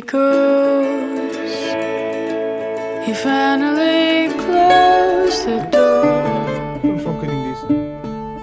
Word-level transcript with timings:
goes. 0.00 1.36
He 3.06 3.14
finally 3.14 4.28
closed 4.34 5.46
the 5.46 5.58
door. 5.70 6.04
Vamos 6.82 7.02
só 7.02 7.08
um 7.10 7.14
bocadinho 7.14 7.54
disso. 7.54 7.66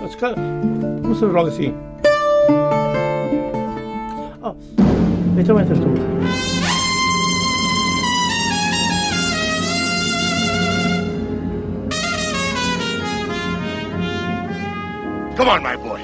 Ah, 0.04 0.07
se 0.07 0.18
calhar, 0.18 0.36
Começamos 1.02 1.33
logo 1.33 1.47
assim. 1.49 1.73
Oh, 4.41 4.55
então 5.38 5.60
entras 5.60 5.79
tu. 5.79 5.86
Come 15.37 15.49
on, 15.49 15.61
my 15.61 15.75
boy. 15.77 16.01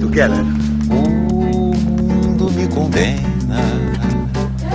Together. 0.00 0.53
Condena 2.84 3.64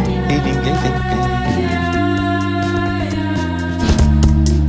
e 0.02 0.34
ninguém 0.34 0.64
tem 0.64 0.74
pena. 0.82 1.30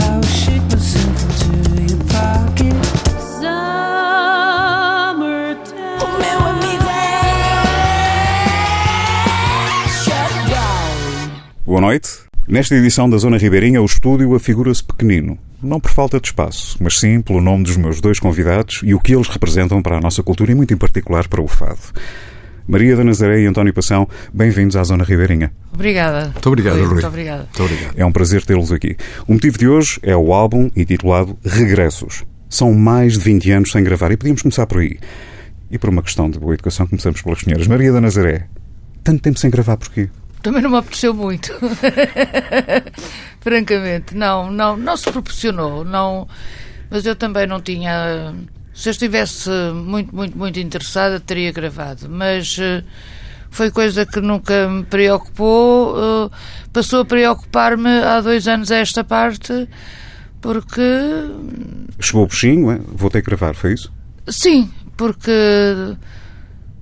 I'll 0.02 0.22
shake 0.24 0.60
myself 0.70 1.24
into 1.24 1.80
your 1.80 1.96
pocket. 2.04 2.76
Summertime. 3.40 3.80
O 6.02 6.06
meu 6.18 6.38
amigo 6.48 6.84
Shut 9.88 10.34
Boa 11.64 11.80
noite. 11.80 12.10
Nesta 12.46 12.74
edição 12.74 13.08
da 13.08 13.16
Zona 13.16 13.38
Ribeirinha, 13.38 13.80
o 13.80 13.86
estúdio 13.86 14.34
afigura-se 14.34 14.84
pequenino. 14.84 15.38
Não 15.62 15.80
por 15.80 15.90
falta 15.90 16.20
de 16.20 16.26
espaço, 16.28 16.76
mas 16.78 16.98
sim 16.98 17.22
pelo 17.22 17.40
nome 17.40 17.64
dos 17.64 17.78
meus 17.78 18.02
dois 18.02 18.18
convidados 18.18 18.82
e 18.84 18.92
o 18.92 19.00
que 19.00 19.14
eles 19.14 19.28
representam 19.28 19.80
para 19.80 19.96
a 19.96 20.00
nossa 20.00 20.22
cultura 20.22 20.52
e, 20.52 20.54
muito 20.54 20.74
em 20.74 20.76
particular, 20.76 21.26
para 21.26 21.40
o 21.40 21.48
fado. 21.48 21.80
Maria 22.70 22.94
da 22.94 23.02
Nazaré 23.02 23.40
e 23.40 23.46
António 23.46 23.74
Passão, 23.74 24.08
bem-vindos 24.32 24.76
à 24.76 24.84
Zona 24.84 25.02
Ribeirinha. 25.02 25.52
Obrigada. 25.74 26.26
Muito 26.28 26.48
obrigado, 26.48 26.76
Rui. 26.78 26.86
Muito 26.86 27.06
obrigada. 27.08 27.42
Muito 27.42 27.62
obrigado. 27.64 27.98
É 27.98 28.06
um 28.06 28.12
prazer 28.12 28.44
tê-los 28.44 28.70
aqui. 28.70 28.96
O 29.26 29.32
motivo 29.32 29.58
de 29.58 29.66
hoje 29.66 29.98
é 30.04 30.16
o 30.16 30.32
álbum 30.32 30.70
intitulado 30.76 31.36
Regressos. 31.44 32.22
São 32.48 32.72
mais 32.72 33.14
de 33.14 33.24
20 33.24 33.50
anos 33.50 33.72
sem 33.72 33.82
gravar 33.82 34.12
e 34.12 34.16
podíamos 34.16 34.42
começar 34.42 34.68
por 34.68 34.78
aí. 34.78 35.00
E 35.68 35.78
por 35.78 35.90
uma 35.90 36.00
questão 36.00 36.30
de 36.30 36.38
boa 36.38 36.54
educação, 36.54 36.86
começamos 36.86 37.20
pelas 37.20 37.40
senhoras. 37.40 37.66
Maria 37.66 37.92
da 37.92 38.00
Nazaré, 38.00 38.46
tanto 39.02 39.20
tempo 39.20 39.40
sem 39.40 39.50
gravar 39.50 39.76
porquê? 39.76 40.08
Também 40.40 40.62
não 40.62 40.70
me 40.70 40.76
apeteceu 40.76 41.12
muito. 41.12 41.52
Francamente, 43.42 44.14
não, 44.14 44.48
não, 44.48 44.76
não 44.76 44.96
se 44.96 45.10
proporcionou. 45.10 45.84
Não, 45.84 46.28
mas 46.88 47.04
eu 47.04 47.16
também 47.16 47.48
não 47.48 47.60
tinha. 47.60 48.32
Se 48.80 48.88
eu 48.88 48.92
estivesse 48.92 49.50
muito, 49.74 50.16
muito, 50.16 50.38
muito 50.38 50.58
interessada, 50.58 51.20
teria 51.20 51.52
gravado. 51.52 52.08
Mas 52.08 52.56
eh, 52.58 52.82
foi 53.50 53.70
coisa 53.70 54.06
que 54.06 54.22
nunca 54.22 54.66
me 54.68 54.84
preocupou. 54.84 55.94
eh, 55.98 56.30
passou 56.72 57.02
a 57.02 57.04
preocupar-me 57.04 57.90
há 57.90 58.22
dois 58.22 58.48
anos 58.48 58.72
a 58.72 58.76
esta 58.76 59.04
parte, 59.04 59.68
porque. 60.40 60.80
Chegou 62.00 62.24
o 62.24 62.26
peixinho, 62.26 62.70
é? 62.70 62.80
vou 62.90 63.10
ter 63.10 63.20
que 63.20 63.26
gravar, 63.26 63.54
foi 63.54 63.74
isso? 63.74 63.92
Sim, 64.26 64.70
porque 64.96 65.30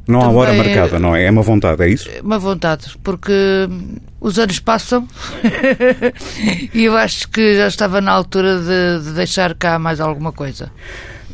Não 0.06 0.20
há 0.20 0.28
hora 0.30 0.52
marcada, 0.54 1.00
não 1.00 1.16
é? 1.16 1.24
É 1.24 1.30
uma 1.32 1.42
vontade, 1.42 1.82
é 1.82 1.88
isso? 1.88 2.08
uma 2.22 2.38
vontade, 2.38 2.96
porque 3.02 3.32
os 4.20 4.38
anos 4.38 4.60
passam 4.60 5.08
e 6.72 6.84
eu 6.84 6.96
acho 6.96 7.28
que 7.28 7.56
já 7.56 7.66
estava 7.66 8.00
na 8.00 8.12
altura 8.12 8.60
de, 8.60 9.04
de 9.04 9.14
deixar 9.14 9.52
cá 9.56 9.80
mais 9.80 9.98
alguma 9.98 10.30
coisa. 10.30 10.70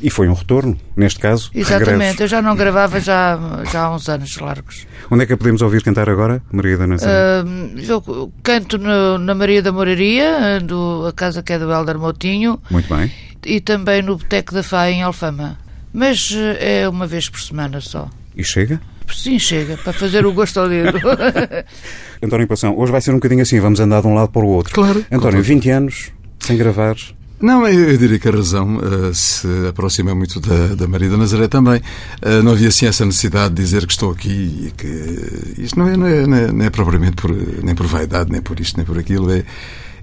E 0.02 0.10
foi 0.10 0.28
um 0.28 0.34
retorno, 0.34 0.76
neste 0.96 1.18
caso, 1.20 1.50
Exatamente, 1.54 1.90
regressos. 1.92 2.20
eu 2.20 2.28
já 2.28 2.42
não 2.42 2.54
gravava 2.54 3.00
já, 3.00 3.38
já 3.72 3.84
há 3.84 3.94
uns 3.94 4.08
anos 4.08 4.36
largos. 4.38 4.86
Onde 5.10 5.22
é 5.22 5.26
que 5.26 5.32
a 5.32 5.36
podemos 5.36 5.62
ouvir 5.62 5.82
cantar 5.82 6.10
agora, 6.10 6.42
Maria 6.52 6.76
da 6.76 6.86
Nazaré? 6.86 7.40
Ahm, 7.40 7.74
eu 7.88 8.32
canto 8.42 8.76
no- 8.76 9.18
na 9.18 9.34
Maria 9.34 9.62
da 9.62 9.72
Moraria, 9.72 10.60
do, 10.60 11.06
a 11.06 11.12
casa 11.12 11.42
que 11.42 11.52
é 11.54 11.58
do 11.58 11.72
Helder 11.72 11.98
Moutinho, 11.98 12.60
Muito 12.70 12.94
bem. 12.94 13.10
e 13.46 13.60
também 13.60 14.02
no 14.02 14.16
Boteco 14.18 14.52
da 14.52 14.62
Fá 14.62 14.90
em 14.90 15.02
Alfama. 15.02 15.58
Mas 15.92 16.32
eh, 16.36 16.82
é 16.82 16.88
uma 16.88 17.06
vez 17.06 17.28
por 17.28 17.40
semana 17.40 17.80
só. 17.80 18.10
E 18.36 18.42
chega? 18.44 18.80
Sim, 19.12 19.38
chega, 19.38 19.76
para 19.76 19.92
fazer 19.92 20.26
o 20.26 20.32
gosto 20.32 20.58
ao 20.60 20.68
dedo. 20.68 20.98
António 22.22 22.46
Passão, 22.48 22.76
hoje 22.78 22.90
vai 22.92 23.00
ser 23.00 23.10
um 23.12 23.14
bocadinho 23.14 23.42
assim, 23.42 23.60
vamos 23.60 23.80
andar 23.80 24.00
de 24.00 24.06
um 24.06 24.14
lado 24.14 24.30
para 24.30 24.42
o 24.44 24.48
outro. 24.48 24.74
Claro. 24.74 25.04
António, 25.10 25.42
20 25.42 25.70
anos 25.70 26.10
sem 26.40 26.56
gravar. 26.56 26.96
Não, 27.40 27.66
eu, 27.68 27.98
diria 27.98 28.18
que 28.18 28.28
a 28.28 28.30
razão 28.32 28.78
eh, 28.80 29.12
se 29.12 29.46
aproxima 29.68 30.14
muito 30.14 30.40
da, 30.40 30.74
da 30.74 30.86
Maria 30.88 31.10
da 31.10 31.16
Nazaré 31.16 31.46
também. 31.48 31.80
Eh, 32.22 32.40
não 32.42 32.52
havia 32.52 32.68
assim 32.68 32.86
essa 32.86 33.04
necessidade 33.04 33.54
de 33.54 33.62
dizer 33.62 33.86
que 33.86 33.92
estou 33.92 34.10
aqui 34.12 34.68
e 34.68 34.72
que 34.76 35.60
isto 35.60 35.78
não 35.78 35.88
é, 35.88 35.96
não 35.96 36.06
é, 36.06 36.26
não 36.26 36.36
é, 36.36 36.52
não 36.52 36.64
é 36.64 36.70
propriamente 36.70 37.16
por, 37.16 37.30
nem 37.62 37.74
por 37.74 37.86
vaidade, 37.86 38.30
nem 38.32 38.40
por 38.40 38.58
isto, 38.60 38.76
nem 38.76 38.86
por 38.86 38.96
aquilo. 38.98 39.30
É, 39.30 39.44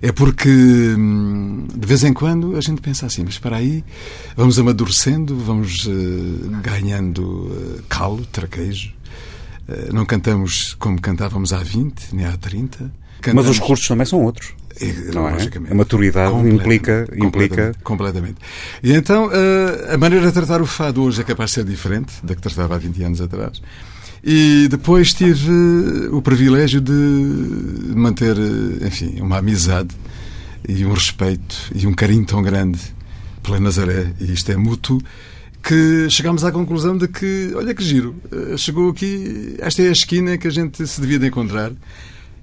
é 0.03 0.11
porque 0.11 0.49
hum, 0.49 1.65
de 1.75 1.87
vez 1.87 2.03
em 2.03 2.13
quando 2.13 2.55
a 2.57 2.61
gente 2.61 2.81
pensa 2.81 3.05
assim, 3.07 3.23
mas 3.23 3.39
para 3.39 3.55
aí 3.57 3.83
vamos 4.35 4.59
amadurecendo, 4.59 5.35
vamos 5.37 5.87
eh, 5.89 6.59
ganhando 6.61 7.81
calo, 7.89 8.23
traquejo. 8.31 8.91
Não 9.93 10.05
cantamos 10.05 10.75
como 10.77 10.99
cantávamos 10.99 11.53
há 11.53 11.59
20, 11.63 12.13
nem 12.13 12.25
há 12.25 12.35
30. 12.35 12.77
Mas 12.83 12.91
Cantamos- 13.21 13.49
os 13.51 13.59
recursos 13.59 13.87
também 13.87 14.05
são 14.05 14.21
outros. 14.21 14.53
É, 14.81 15.11
Não 15.13 15.27
é? 15.29 15.37
A 15.69 15.75
maturidade 15.75 16.33
implica- 16.47 17.07
implica- 17.15 17.71
completamente, 17.83 17.83
completamente. 17.83 18.35
E 18.83 18.93
então 18.93 19.29
eh, 19.31 19.93
a 19.93 19.97
maneira 19.97 20.27
de 20.27 20.31
tratar 20.33 20.61
o 20.61 20.65
fado 20.65 21.03
hoje 21.03 21.21
é 21.21 21.23
capaz 21.23 21.51
de 21.51 21.55
ser 21.55 21.63
diferente 21.63 22.13
da 22.23 22.35
que 22.35 22.41
tratava 22.41 22.75
há 22.75 22.77
20 22.77 23.03
anos 23.03 23.21
atrás. 23.21 23.61
E 24.23 24.67
depois 24.69 25.13
tive 25.13 25.49
eh, 25.51 26.09
o 26.11 26.21
privilégio 26.21 26.79
de 26.81 26.91
manter, 27.95 28.35
eh, 28.37 28.87
enfim, 28.87 29.19
uma 29.21 29.37
amizade 29.37 29.89
e 30.67 30.85
um 30.85 30.93
respeito 30.93 31.55
e 31.73 31.87
um 31.87 31.93
carinho 31.93 32.25
tão 32.25 32.41
grande 32.41 32.79
pela 33.43 33.59
Nazaré, 33.59 34.13
e 34.19 34.31
isto 34.31 34.51
é 34.51 34.55
mútuo, 34.55 35.01
que 35.63 36.07
chegámos 36.09 36.43
à 36.43 36.51
conclusão 36.51 36.95
de 36.97 37.07
que, 37.07 37.51
olha 37.55 37.73
que 37.73 37.83
giro, 37.83 38.15
chegou 38.57 38.89
aqui, 38.91 39.55
esta 39.59 39.81
é 39.81 39.89
a 39.89 39.91
esquina 39.91 40.37
que 40.37 40.47
a 40.47 40.51
gente 40.51 40.85
se 40.87 41.01
devia 41.01 41.17
de 41.19 41.27
encontrar. 41.27 41.71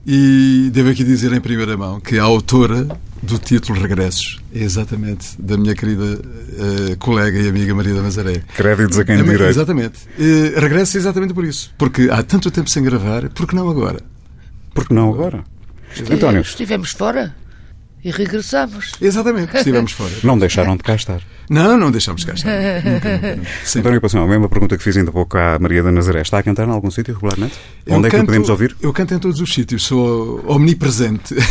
E 0.06 0.70
devo 0.72 0.90
aqui 0.90 1.04
dizer 1.04 1.32
em 1.32 1.40
primeira 1.40 1.76
mão 1.76 2.00
que 2.00 2.18
a 2.18 2.22
autora 2.22 2.86
do 3.22 3.38
título 3.38 3.78
Regressos 3.80 4.38
é 4.54 4.60
exatamente 4.62 5.30
da 5.38 5.56
minha 5.58 5.74
querida 5.74 6.20
eh, 6.92 6.96
colega 6.96 7.38
e 7.38 7.48
amiga 7.48 7.74
Maria 7.74 7.94
da 7.94 8.02
Nazaré. 8.02 8.42
Créditos 8.56 8.98
a 8.98 9.04
quem 9.04 9.16
de 9.16 9.22
minha- 9.22 9.34
direito. 9.36 9.50
Exatamente. 9.56 9.98
Eh, 10.18 10.54
regresso 10.58 10.96
exatamente 10.96 11.34
por 11.34 11.44
isso. 11.44 11.74
Porque 11.76 12.08
há 12.10 12.22
tanto 12.22 12.50
tempo 12.50 12.70
sem 12.70 12.82
gravar, 12.82 13.28
por 13.30 13.46
que 13.46 13.54
não 13.54 13.68
agora? 13.68 14.00
Por 14.72 14.86
que 14.86 14.94
não 14.94 15.12
agora? 15.12 15.44
António, 16.10 16.40
Estivemos 16.42 16.90
fora 16.92 17.34
e 18.04 18.10
regressamos. 18.10 18.92
Exatamente, 19.00 19.56
estivemos 19.56 19.92
fora. 19.92 20.12
não 20.22 20.38
deixaram 20.38 20.76
de 20.76 20.82
cá 20.82 20.94
estar. 20.94 21.20
Não, 21.50 21.78
não 21.78 21.90
deixamos 21.90 22.24
cá 22.24 22.34
estar. 22.34 22.50
Nunca, 22.50 22.90
nunca, 22.90 23.36
nunca. 23.36 23.48
António 23.78 24.00
a 24.24 24.26
mesma 24.28 24.48
pergunta 24.50 24.76
que 24.76 24.84
fiz 24.84 24.96
ainda 24.98 25.08
há 25.10 25.12
pouco 25.12 25.38
à 25.38 25.58
Maria 25.58 25.82
da 25.82 25.90
Nazaré. 25.90 26.20
Está 26.20 26.38
a 26.38 26.42
cantar 26.42 26.68
em 26.68 26.70
algum 26.70 26.90
sítio 26.90 27.14
regularmente? 27.14 27.54
Eu 27.86 27.96
Onde 27.96 28.06
é 28.06 28.10
que 28.10 28.16
o 28.16 28.18
canto- 28.18 28.26
podemos 28.26 28.48
ouvir? 28.50 28.76
Eu 28.82 28.92
canto 28.92 29.14
em 29.14 29.18
todos 29.18 29.40
os 29.40 29.52
sítios, 29.54 29.84
sou 29.84 30.44
omnipresente. 30.46 31.34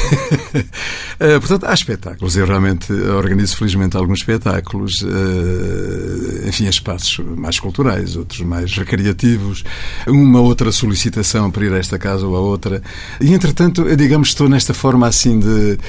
Eh, 1.19 1.40
portanto, 1.40 1.66
há 1.66 1.74
espetáculos. 1.74 2.38
Eu 2.38 2.46
realmente 2.46 2.94
organizo, 2.94 3.58
felizmente, 3.58 3.97
alguns 3.97 4.19
espetáculos, 4.19 5.03
eh, 5.03 6.47
enfim, 6.47 6.68
espaços 6.68 7.18
mais 7.35 7.59
culturais, 7.59 8.16
outros 8.16 8.41
mais 8.41 8.78
recreativos, 8.78 9.64
uma 10.06 10.40
outra 10.41 10.72
solicitação 10.72 11.50
para 11.50 11.66
ir 11.66 11.74
a 11.74 11.78
esta 11.79 11.97
casa 11.97 12.25
ou 12.28 12.35
a 12.35 12.40
outra. 12.40 12.84
E, 13.19 13.34
entretanto, 13.34 13.81
eu, 13.81 13.96
digamos, 13.96 14.28
estou 14.29 14.47
nesta 14.47 14.75
forma 14.75 15.08
assim 15.08 15.40
de 15.40 15.79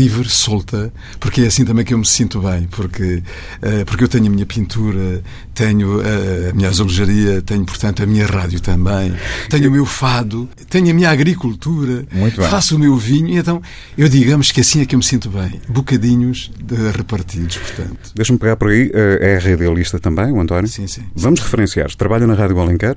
livre, 0.00 0.28
solta, 0.28 0.92
porque 1.18 1.42
é 1.42 1.46
assim 1.46 1.64
também 1.64 1.84
que 1.84 1.92
eu 1.92 1.98
me 1.98 2.06
sinto 2.06 2.40
bem, 2.40 2.66
porque, 2.70 3.22
eh, 3.62 3.84
porque 3.84 4.04
eu 4.04 4.08
tenho 4.08 4.26
a 4.26 4.30
minha 4.30 4.46
pintura, 4.46 5.22
tenho 5.54 6.00
eh, 6.00 6.50
a 6.50 6.54
minha 6.54 6.68
azulejaria, 6.68 7.42
tenho, 7.42 7.64
portanto, 7.64 8.02
a 8.02 8.06
minha 8.06 8.26
rádio 8.26 8.60
também, 8.60 9.12
tenho 9.48 9.68
o 9.68 9.72
meu 9.72 9.84
fado, 9.84 10.48
tenho 10.70 10.90
a 10.90 10.94
minha 10.94 11.10
agricultura, 11.10 12.06
faço 12.48 12.76
o 12.76 12.78
meu 12.78 12.96
vinho, 12.96 13.36
então 13.38 13.60
eu 13.98 14.08
digamos 14.08 14.50
que 14.50 14.60
assim 14.60 14.80
é 14.80 14.86
que 14.86 14.94
eu 14.94 14.98
me 14.98 15.04
sinto 15.04 15.28
bem. 15.28 15.60
Bocadinhos 15.68 16.50
repartidos, 16.96 17.56
portanto. 17.58 18.10
Deixa-me 18.14 18.38
pegar 18.38 18.56
por 18.56 18.68
aí. 18.68 18.90
eh, 18.94 19.18
É 19.20 19.38
radialista 19.50 19.98
também, 19.98 20.32
o 20.32 20.40
António? 20.40 20.68
Sim, 20.68 20.86
sim. 20.86 21.02
Vamos 21.14 21.40
referenciar. 21.40 21.94
Trabalha 21.94 22.26
na 22.26 22.34
Rádio 22.34 22.58
Alenquer? 22.58 22.96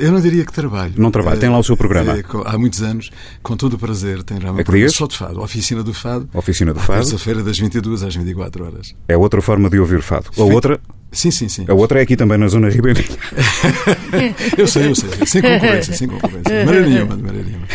Eu 0.00 0.10
não 0.10 0.20
diria 0.20 0.44
que 0.44 0.52
trabalho. 0.52 0.94
Não 0.96 1.10
trabalha, 1.10 1.36
tem 1.38 1.48
lá 1.48 1.58
o 1.58 1.62
seu 1.62 1.76
programa. 1.76 2.14
Há 2.46 2.58
muitos 2.58 2.82
anos, 2.82 3.10
com 3.42 3.56
todo 3.56 3.74
o 3.74 3.78
prazer, 3.78 4.22
tem 4.22 4.38
realmente 4.38 4.62
É 4.62 4.64
que 4.72 4.78
dias? 4.78 4.92
só 4.94 5.06
de 5.06 5.16
fado, 5.16 5.40
oficina 5.40 5.82
do 5.82 5.92
fado. 5.94 6.28
Oficina 6.32 6.72
do 6.72 6.80
Fado. 6.80 7.00
Terça-feira, 7.00 7.42
das 7.42 7.58
22 7.58 8.02
às 8.02 8.14
24 8.14 8.64
horas. 8.64 8.94
É 9.08 9.16
outra 9.16 9.42
forma 9.42 9.68
de 9.68 9.78
ouvir 9.78 10.02
fado. 10.02 10.30
A 10.38 10.42
outra, 10.42 10.80
Sim, 11.12 11.30
sim, 11.30 11.48
sim. 11.48 11.64
A 11.68 11.74
outra 11.74 11.98
é 11.98 12.02
aqui 12.02 12.16
também 12.16 12.38
na 12.38 12.46
Zona 12.46 12.68
Ribeirinha. 12.68 13.08
Eu 14.56 14.66
sei, 14.66 14.88
eu 14.88 14.94
sei. 14.94 15.08
Sem 15.26 15.42
concorrência, 15.42 15.94
sem 15.94 16.08
concorrência. 16.08 16.42
De 16.42 16.64
maneira 16.64 16.86
nenhuma, 16.86 17.16
de 17.16 17.22
maneira 17.22 17.48
nenhuma. 17.48 17.66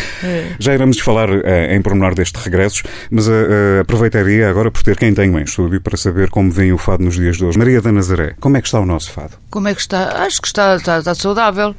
Já 0.58 0.74
iremos 0.74 0.98
falar 1.00 1.28
eh, 1.30 1.74
em 1.76 1.82
pormenor 1.82 2.14
destes 2.14 2.42
regressos, 2.42 2.82
mas 3.10 3.28
eh, 3.28 3.80
aproveitaria 3.80 4.48
agora 4.48 4.70
por 4.70 4.82
ter 4.82 4.96
quem 4.96 5.12
tenho 5.12 5.38
em 5.38 5.42
estúdio 5.42 5.80
para 5.80 5.96
saber 5.96 6.30
como 6.30 6.50
vem 6.50 6.72
o 6.72 6.78
fado 6.78 7.04
nos 7.04 7.16
dias 7.16 7.36
de 7.36 7.44
hoje. 7.44 7.58
Maria 7.58 7.80
da 7.80 7.92
Nazaré, 7.92 8.34
como 8.40 8.56
é 8.56 8.62
que 8.62 8.68
está 8.68 8.80
o 8.80 8.86
nosso 8.86 9.10
fado? 9.10 9.36
Como 9.50 9.68
é 9.68 9.74
que 9.74 9.80
está? 9.80 10.24
Acho 10.24 10.40
que 10.40 10.48
está, 10.48 10.76
está, 10.76 10.98
está 10.98 11.14
saudável. 11.14 11.74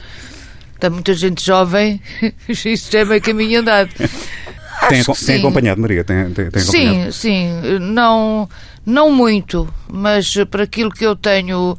Está 0.75 0.89
muita 0.91 1.13
gente 1.13 1.43
jovem. 1.43 1.99
Isso 2.47 2.91
já 2.91 2.99
é 2.99 3.05
meio 3.05 3.21
caminho 3.21 3.61
andado. 3.61 3.89
Tem, 4.89 5.03
tem 5.03 5.15
sim. 5.15 5.33
acompanhado, 5.35 5.81
Maria? 5.81 6.03
Tem, 6.03 6.23
tem, 6.31 6.49
tem 6.49 6.61
acompanhado? 6.61 7.11
Sim, 7.11 7.11
sim. 7.11 7.79
Não, 7.79 8.49
não 8.85 9.11
muito, 9.11 9.67
mas 9.91 10.33
para 10.49 10.63
aquilo 10.63 10.91
que 10.91 11.05
eu 11.05 11.15
tenho 11.15 11.77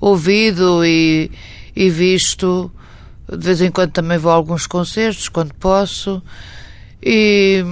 ouvido 0.00 0.84
e, 0.84 1.30
e 1.74 1.90
visto, 1.90 2.70
de 3.30 3.44
vez 3.44 3.60
em 3.60 3.70
quando 3.70 3.90
também 3.92 4.18
vou 4.18 4.32
a 4.32 4.34
alguns 4.34 4.66
concertos, 4.66 5.28
quando 5.28 5.52
posso. 5.54 6.22
E 7.02 7.64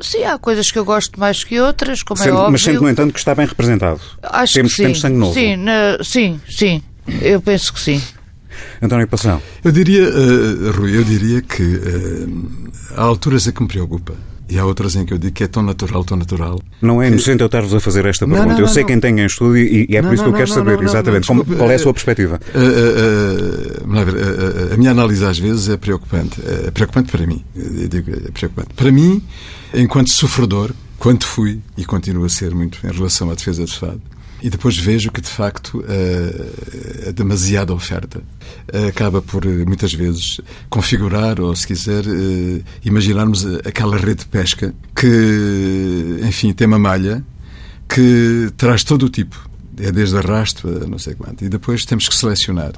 sim, 0.00 0.24
há 0.24 0.38
coisas 0.38 0.70
que 0.70 0.78
eu 0.78 0.84
gosto 0.84 1.18
mais 1.18 1.44
que 1.44 1.60
outras, 1.60 2.02
como 2.02 2.22
é 2.22 2.30
óbvio. 2.32 2.52
mas 2.52 2.62
sendo, 2.62 2.82
no 2.82 2.88
entanto, 2.88 3.12
que 3.12 3.18
está 3.18 3.34
bem 3.34 3.46
representado. 3.46 4.00
Acho 4.22 4.54
temos, 4.54 4.72
que 4.72 4.76
sim. 4.76 4.82
temos 4.84 5.00
sangue 5.00 5.16
novo. 5.18 5.34
Sim, 5.34 5.56
na- 5.56 5.98
sim, 6.02 6.40
sim. 6.48 6.82
Eu 7.20 7.40
penso 7.40 7.72
que 7.72 7.80
sim. 7.80 8.02
António 8.82 9.06
Passão, 9.08 9.40
Eu 9.64 9.72
diria, 9.72 10.02
eh, 10.02 10.70
Rui, 10.76 10.96
eu 10.96 11.04
diria 11.04 11.40
que 11.42 11.62
eh, 11.62 12.26
há 12.96 13.02
alturas 13.02 13.46
em 13.46 13.52
que 13.52 13.62
me 13.62 13.68
preocupa. 13.68 14.14
E 14.48 14.58
há 14.58 14.64
outras 14.66 14.96
em 14.96 15.04
que 15.06 15.14
eu 15.14 15.18
digo 15.18 15.32
que 15.32 15.44
é 15.44 15.46
tão 15.46 15.62
natural, 15.62 16.02
tão 16.04 16.16
natural. 16.16 16.60
não 16.82 17.00
é 17.00 17.06
inocente 17.06 17.38
eu 17.40 17.46
estar-vos 17.46 17.72
a 17.72 17.78
fazer 17.78 18.04
esta 18.04 18.26
pergunta. 18.26 18.48
não, 18.48 18.56
eu 18.56 18.62
não, 18.62 18.68
sei 18.68 18.82
não. 18.82 18.88
quem 18.88 18.98
tem 18.98 19.20
em 19.20 19.24
estúdio 19.24 19.58
e, 19.58 19.86
e 19.88 19.96
é 19.96 20.02
por 20.02 20.12
isso 20.12 20.24
que 20.24 20.28
eu 20.28 20.32
quero 20.34 20.48
saber 20.50 20.82
exatamente 20.82 21.28
como- 21.28 21.44
qual 21.44 21.68
é 21.70 21.74
a 21.74 21.76
eh, 21.76 21.78
sua 21.78 21.92
perspectiva. 21.92 22.40
Ver, 22.52 24.08
eh, 24.08 24.70
eh, 24.70 24.74
a 24.74 24.76
minha 24.76 24.90
análise 24.90 25.24
às 25.24 25.38
vezes 25.38 25.68
é 25.68 25.76
preocupante. 25.76 26.40
É 26.66 26.70
preocupante 26.72 27.12
para 27.12 27.24
mim. 27.26 27.44
Eu 27.54 27.86
digo, 27.86 28.10
é 28.10 28.30
preocupante. 28.32 28.74
Para 28.74 28.90
mim, 28.90 29.22
enquanto 29.72 30.10
sofredor, 30.10 30.72
quanto 30.98 31.26
fui 31.26 31.60
e 31.76 31.84
continuo 31.84 32.24
a 32.24 32.28
ser 32.28 32.52
muito 32.52 32.78
em 32.84 32.90
relação 32.90 33.30
à 33.30 33.34
defesa 33.34 33.62
do 33.62 33.68
Estado, 33.68 34.00
e 34.42 34.48
depois 34.48 34.76
vejo 34.78 35.10
que, 35.10 35.20
de 35.20 35.28
facto, 35.28 35.84
eh, 35.86 37.08
a 37.08 37.10
demasiada 37.12 37.74
oferta 37.74 38.22
eh, 38.72 38.88
acaba 38.88 39.20
por, 39.20 39.44
eh, 39.44 39.64
muitas 39.66 39.92
vezes, 39.92 40.40
configurar, 40.68 41.40
ou, 41.40 41.54
se 41.54 41.66
quiser, 41.66 42.04
imaginarmos 42.84 43.44
aquela 43.66 43.96
rede 43.96 44.20
de 44.20 44.26
pesca 44.26 44.74
que, 44.96 46.20
enfim, 46.22 46.52
tem 46.52 46.66
uma 46.66 46.78
malha 46.78 47.24
que 47.88 48.50
traz 48.56 48.82
todo 48.82 49.04
o 49.04 49.08
tipo. 49.10 49.48
É 49.78 49.90
desde 49.90 50.16
arrasto 50.16 50.68
a 50.68 50.86
não 50.86 50.98
sei 50.98 51.14
quanto. 51.14 51.44
E 51.44 51.48
depois 51.48 51.84
temos 51.84 52.08
que 52.08 52.14
selecionar. 52.14 52.72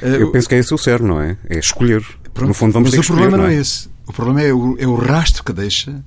Eu 0.00 0.32
penso 0.32 0.48
que 0.48 0.54
é 0.56 0.58
esse 0.58 0.74
o 0.74 0.78
cerne, 0.78 1.06
não 1.06 1.20
é? 1.20 1.36
É 1.48 1.58
escolher. 1.58 2.04
Pronto, 2.34 2.48
no 2.48 2.54
fundo, 2.54 2.72
vamos 2.72 2.88
mas 2.88 2.92
ter 2.92 2.98
o 2.98 3.00
que 3.00 3.06
escolher, 3.06 3.20
problema 3.28 3.36
não 3.36 3.44
não 3.44 3.50
é 3.50 3.60
esse. 3.60 3.88
O 4.06 4.12
problema 4.12 4.42
é 4.42 4.52
o, 4.52 4.76
é 4.78 4.86
o 4.86 4.94
rastro 4.94 5.44
que 5.44 5.52
deixa, 5.52 6.04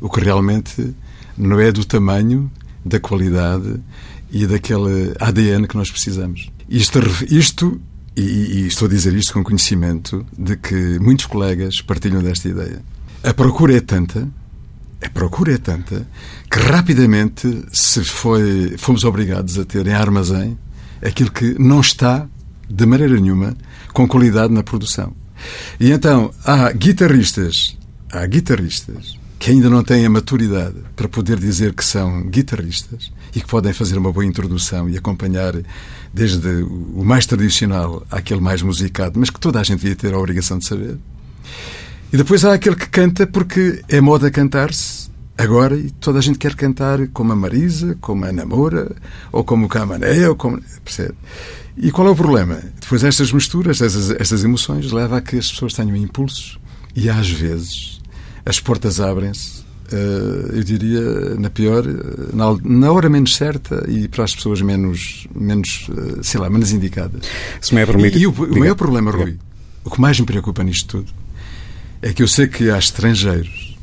o 0.00 0.08
que 0.10 0.20
realmente 0.20 0.94
não 1.36 1.60
é 1.60 1.70
do 1.70 1.84
tamanho, 1.84 2.50
da 2.84 3.00
qualidade 3.00 3.80
e 4.42 4.46
daquele 4.46 5.14
ADN 5.18 5.66
que 5.66 5.76
nós 5.76 5.90
precisamos. 5.90 6.50
Isto, 6.68 6.98
isto 7.30 7.80
e, 8.16 8.20
e 8.20 8.66
estou 8.66 8.86
a 8.86 8.90
dizer 8.90 9.14
isto 9.14 9.32
com 9.32 9.42
conhecimento 9.42 10.26
de 10.36 10.56
que 10.56 10.98
muitos 10.98 11.26
colegas 11.26 11.80
partilham 11.80 12.22
desta 12.22 12.48
ideia. 12.48 12.82
A 13.22 13.32
procura 13.32 13.76
é 13.76 13.80
tanta, 13.80 14.28
a 15.02 15.10
procura 15.10 15.54
é 15.54 15.58
tanta, 15.58 16.06
que 16.50 16.58
rapidamente 16.58 17.64
se 17.72 18.04
foi, 18.04 18.74
fomos 18.78 19.04
obrigados 19.04 19.58
a 19.58 19.64
ter 19.64 19.86
em 19.86 19.94
armazém 19.94 20.58
aquilo 21.02 21.30
que 21.30 21.56
não 21.58 21.80
está, 21.80 22.26
de 22.68 22.84
maneira 22.84 23.18
nenhuma, 23.18 23.56
com 23.92 24.06
qualidade 24.06 24.52
na 24.52 24.62
produção. 24.62 25.14
E 25.80 25.92
então 25.92 26.30
há 26.44 26.72
guitarristas, 26.72 27.76
há 28.10 28.26
guitarristas 28.26 29.18
que 29.38 29.50
ainda 29.50 29.68
não 29.68 29.84
têm 29.84 30.06
a 30.06 30.10
maturidade 30.10 30.76
para 30.94 31.08
poder 31.08 31.38
dizer 31.38 31.74
que 31.74 31.84
são 31.84 32.26
guitarristas 32.28 33.12
e 33.36 33.40
que 33.42 33.46
podem 33.46 33.70
fazer 33.70 33.98
uma 33.98 34.10
boa 34.10 34.24
introdução 34.24 34.88
e 34.88 34.96
acompanhar 34.96 35.52
desde 36.12 36.48
o 36.94 37.04
mais 37.04 37.26
tradicional 37.26 38.02
àquele 38.10 38.40
mais 38.40 38.62
musicado, 38.62 39.20
mas 39.20 39.28
que 39.28 39.38
toda 39.38 39.60
a 39.60 39.62
gente 39.62 39.80
devia 39.80 39.94
ter 39.94 40.14
a 40.14 40.18
obrigação 40.18 40.58
de 40.58 40.64
saber. 40.64 40.96
E 42.10 42.16
depois 42.16 42.46
há 42.46 42.54
aquele 42.54 42.76
que 42.76 42.88
canta 42.88 43.26
porque 43.26 43.84
é 43.90 44.00
moda 44.00 44.30
cantar-se 44.30 45.10
agora 45.36 45.76
e 45.76 45.90
toda 45.90 46.18
a 46.18 46.22
gente 46.22 46.38
quer 46.38 46.54
cantar 46.54 47.08
como 47.08 47.30
a 47.30 47.36
Marisa, 47.36 47.94
como 48.00 48.24
a 48.24 48.28
Ana 48.28 48.46
Moura, 48.46 48.96
ou 49.30 49.44
como 49.44 49.66
o 49.66 49.68
Camané, 49.68 50.26
ou 50.26 50.34
como. 50.34 50.58
Percebe? 50.82 51.14
E 51.76 51.90
qual 51.90 52.08
é 52.08 52.10
o 52.12 52.16
problema? 52.16 52.58
Depois 52.80 53.04
estas 53.04 53.30
misturas, 53.32 53.82
estas, 53.82 54.12
estas 54.12 54.44
emoções, 54.44 54.90
leva 54.90 55.18
a 55.18 55.20
que 55.20 55.36
as 55.36 55.52
pessoas 55.52 55.74
tenham 55.74 55.94
impulsos 55.94 56.58
e 56.94 57.10
às 57.10 57.28
vezes 57.28 58.00
as 58.46 58.58
portas 58.60 58.98
abrem-se, 58.98 59.65
eu 59.92 60.64
diria, 60.64 61.34
na 61.38 61.50
pior, 61.50 61.84
eh, 61.86 62.62
na, 62.64 62.92
hora 62.92 63.08
menos 63.08 63.36
certa 63.36 63.84
e 63.88 64.08
para 64.08 64.24
as 64.24 64.34
pessoas 64.34 64.60
menos, 64.60 65.26
menos 65.34 65.88
eh, 65.90 66.20
sei 66.22 66.40
lá, 66.40 66.50
menos 66.50 66.72
indicadas. 66.72 67.22
Se 67.60 67.74
me 67.74 67.82
é 67.82 67.86
permitido. 67.86 68.18
E, 68.18 68.22
e 68.22 68.26
o, 68.26 68.30
o 68.30 68.46
Diga. 68.46 68.58
maior 68.58 68.74
problema, 68.74 69.12
Diga. 69.12 69.24
Rui, 69.24 69.38
o 69.84 69.90
que 69.90 70.00
mais 70.00 70.18
me 70.18 70.26
preocupa 70.26 70.64
nisto 70.64 70.98
tudo, 70.98 71.12
é 72.02 72.12
que 72.12 72.22
eu 72.22 72.28
sei 72.28 72.48
que 72.48 72.70
há 72.70 72.78
estrangeiros 72.78 73.76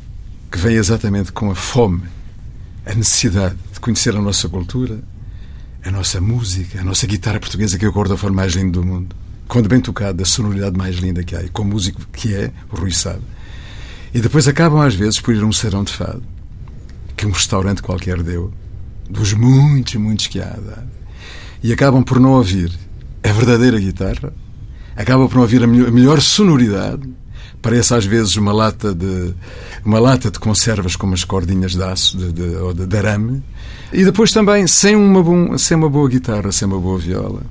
que 0.52 0.58
vêm 0.58 0.76
exatamente 0.76 1.32
com 1.32 1.50
a 1.50 1.56
fome, 1.56 2.04
a 2.86 2.94
necessidade 2.94 3.56
de 3.72 3.80
conhecer 3.80 4.16
a 4.16 4.22
nossa 4.22 4.48
cultura, 4.50 5.00
a 5.84 5.92
nossa 5.92 6.22
música, 6.22 6.80
a 6.80 6.84
nossa 6.84 7.08
guitarra 7.08 7.40
portuguesa, 7.40 7.78
que 7.78 7.86
é 7.86 7.88
o 7.88 7.94
cordofone 7.94 8.36
mais 8.36 8.54
lindo 8.54 8.82
do 8.82 8.86
mundo. 8.86 9.16
Quando 9.48 9.68
bem 9.68 9.82
tocado, 9.82 10.22
a 10.22 10.26
sonoridade 10.26 10.78
mais 10.78 10.96
linda 10.98 11.24
que 11.24 11.36
há, 11.36 11.44
e 11.44 11.50
com 11.50 11.64
o 11.64 11.66
músico 11.66 12.02
que 12.14 12.34
é, 12.34 12.52
o 12.72 12.76
Rui 12.76 12.92
sabe. 12.92 13.22
E 14.14 14.22
depois 14.22 14.48
acabam, 14.48 14.80
às 14.82 14.94
vezes, 14.94 15.20
por 15.20 15.34
ir 15.34 15.42
a 15.42 15.46
um 15.46 15.52
serão 15.52 15.84
de 15.84 15.92
fado, 15.92 16.24
que 17.18 17.26
um 17.26 17.32
restaurante 17.32 17.82
qualquer 17.82 18.22
deu, 18.22 18.54
dos 19.10 19.34
muitos, 19.34 19.96
muitos 19.96 20.28
que 20.28 20.40
há 20.40 20.50
a 20.50 20.60
dar. 20.60 20.86
E 21.64 21.74
acabam 21.74 22.04
por 22.04 22.20
não 22.20 22.34
ouvir 22.34 22.72
a 23.24 23.32
verdadeira 23.32 23.80
guitarra, 23.80 24.34
acabam 24.96 25.28
por 25.28 25.36
não 25.36 25.42
ouvir 25.42 25.64
a 25.64 25.68
melhor, 25.68 26.22
sonoridade. 26.22 27.10
Parece 27.62 27.94
às 27.94 28.06
vezes 28.06 28.36
uma 28.36 28.52
lata 28.52 28.94
de 28.94 29.34
uma 29.86 29.98
lata 30.00 30.30
de 30.30 30.38
conservas 30.38 30.98
com 30.98 31.08
umas 31.08 31.24
cordinhas 31.24 31.72
de 31.72 31.82
aço 31.82 32.18
de, 32.18 32.32
de, 32.34 32.56
ou 32.58 32.74
de, 32.74 32.86
de 32.86 32.98
arame. 32.98 33.42
E 33.92 34.04
depois 34.04 34.32
também 34.32 34.68
sem 34.68 34.96
uma, 34.96 35.24
bom, 35.24 35.58
sem 35.58 35.78
uma 35.78 35.90
boa 35.90 36.10
guitarra, 36.10 36.52
sem 36.52 36.68
uma 36.68 36.80
boa 36.80 37.00
viola, 37.00 37.42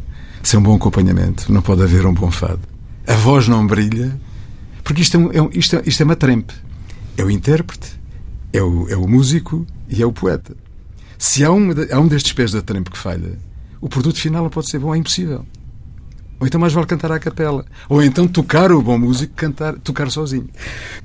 sem 0.42 0.60
um 0.60 0.62
bom 0.62 0.76
acompanhamento, 0.76 1.50
não 1.50 1.62
pode 1.62 1.82
haver 1.82 2.04
um 2.04 2.12
bom 2.12 2.30
fado. 2.30 2.60
A 3.06 3.14
voz 3.14 3.48
não 3.48 3.66
brilha, 3.66 4.14
porque 4.84 5.02
isto 5.02 5.16
é, 5.16 5.20
um, 5.20 5.32
é 5.32 5.42
um- 5.42 5.50
isto 5.52 5.76
é, 5.76 5.82
isto 5.86 6.00
é 6.00 6.04
uma 6.04 6.16
trempe. 6.16 6.54
É 7.16 7.24
o 7.24 7.30
intérprete, 7.30 7.98
é 8.52 8.62
o, 8.62 8.88
é 8.88 8.96
o 8.96 9.06
músico 9.06 9.66
e 9.88 10.02
é 10.02 10.06
o 10.06 10.12
poeta. 10.12 10.54
Se 11.18 11.44
há 11.44 11.52
um, 11.52 11.68
há 11.92 12.00
um 12.00 12.08
destes 12.08 12.32
pés 12.32 12.52
da 12.52 12.62
trempe 12.62 12.90
que 12.90 12.98
falha, 12.98 13.38
o 13.80 13.88
produto 13.88 14.18
final 14.18 14.42
não 14.42 14.50
pode 14.50 14.68
ser 14.68 14.78
bom, 14.78 14.94
é 14.94 14.98
impossível. 14.98 15.46
Ou 16.40 16.46
então 16.46 16.60
mais 16.60 16.72
vale 16.72 16.86
cantar 16.88 17.12
à 17.12 17.20
capela. 17.20 17.64
Ou 17.88 18.02
então 18.02 18.26
tocar 18.26 18.72
o 18.72 18.82
bom 18.82 18.98
músico, 18.98 19.32
cantar, 19.36 19.74
tocar 19.78 20.10
sozinho. 20.10 20.48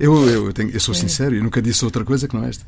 Eu, 0.00 0.28
eu, 0.28 0.52
tenho- 0.52 0.70
eu 0.70 0.80
sou 0.80 0.92
sincero 0.94 1.36
e 1.36 1.40
nunca 1.40 1.62
disse 1.62 1.84
outra 1.84 2.04
coisa 2.04 2.26
que 2.26 2.34
não 2.34 2.44
esta. 2.44 2.64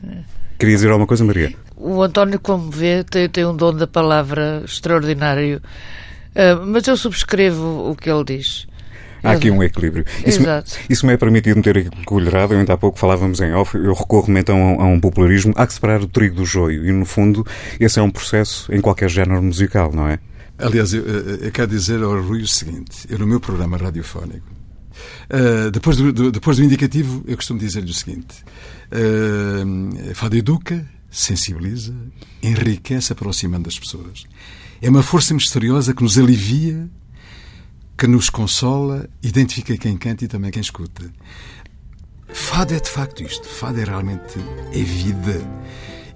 Queria 0.57 0.77
dizer 0.77 0.89
alguma 0.91 1.07
coisa, 1.07 1.25
Maria? 1.25 1.53
O 1.75 2.01
António, 2.03 2.39
como 2.39 2.71
vê, 2.71 3.03
tem, 3.03 3.29
tem 3.29 3.45
um 3.45 3.57
dom 3.57 3.75
da 3.75 3.89
palavra 3.89 4.63
extraordinário. 4.65 5.61
Ah, 6.37 6.63
mas 6.65 6.87
eu 6.87 6.97
subscrevo 6.97 7.91
o 7.91 7.97
que 7.97 8.09
ele 8.09 8.23
diz. 8.25 8.69
Há 9.23 9.33
aqui 9.33 9.51
um 9.51 9.63
equilíbrio. 9.63 10.05
Isso, 10.27 10.41
me- 10.41 10.47
Exato. 10.47 10.77
isso 10.89 11.07
me 11.07 11.13
é 11.13 11.17
permitido 11.17 11.57
meter 11.57 11.79
aqui 11.79 12.05
colherado. 12.05 12.55
Eu 12.55 12.59
ainda 12.61 12.73
há 12.75 12.77
pouco 12.79 12.99
falávamos 12.99 13.41
em 13.41 13.53
off. 13.53 13.77
Eu 13.77 13.93
recorro-me 13.95 14.41
então 14.41 14.57
a 14.57 14.73
um, 14.73 14.81
a 14.81 14.87
um 14.87 15.01
popularismo. 15.01 15.53
Há 15.57 15.67
que 15.67 15.75
separar 15.75 16.01
o 16.03 16.07
trigo 16.07 16.37
do 16.37 16.45
joio. 16.47 16.87
E, 16.87 16.93
no 16.93 17.05
fundo, 17.05 17.47
esse 17.79 17.99
é 17.99 18.03
um 18.03 18.11
processo 18.11 18.73
em 18.75 18.81
qualquer 18.81 19.09
género 19.11 19.43
musical, 19.43 19.93
não 19.93 20.09
é? 20.09 20.19
Aliás, 20.59 20.93
eu, 20.93 21.03
eu, 21.07 21.51
quero 21.51 21.69
dizer 21.69 22.03
ao 22.03 22.21
Rui 22.23 22.43
o 22.43 22.47
seguinte: 22.49 23.07
eu, 23.09 23.19
no 23.19 23.27
meu 23.27 23.41
programa 23.41 23.77
radiofónico, 23.79 24.47
ah, 25.31 25.71
depois, 25.71 25.97
do, 25.97 26.13
do- 26.13 26.31
depois 26.33 26.59
do 26.59 26.65
indicativo, 26.65 27.25
eu 27.27 27.37
costumo 27.37 27.59
dizer-lhe 27.59 27.91
o 27.91 27.95
seguinte: 27.95 28.45
ah, 28.93 30.15
Fado 30.15 30.37
educa, 30.37 30.87
sensibiliza, 31.11 31.95
enriquece 32.43 33.13
aproximando 33.13 33.65
das 33.65 33.79
pessoas. 33.79 34.25
É 34.83 34.89
uma 34.89 35.03
força 35.03 35.35
misteriosa 35.35 35.93
que 35.95 36.03
nos 36.03 36.19
alivia, 36.19 36.89
que 38.01 38.07
nos 38.07 38.31
consola, 38.31 39.07
identifica 39.23 39.77
quem 39.77 39.95
canta 39.95 40.25
e 40.25 40.29
também 40.29 40.51
quem 40.51 40.63
escuta. 40.63 41.05
Fado 42.33 42.73
é 42.73 42.81
de 42.81 42.89
facto 42.89 43.23
isto. 43.23 43.47
Fado 43.47 43.79
é 43.79 43.85
realmente 43.85 44.39
é 44.73 44.79
vida. 44.79 45.39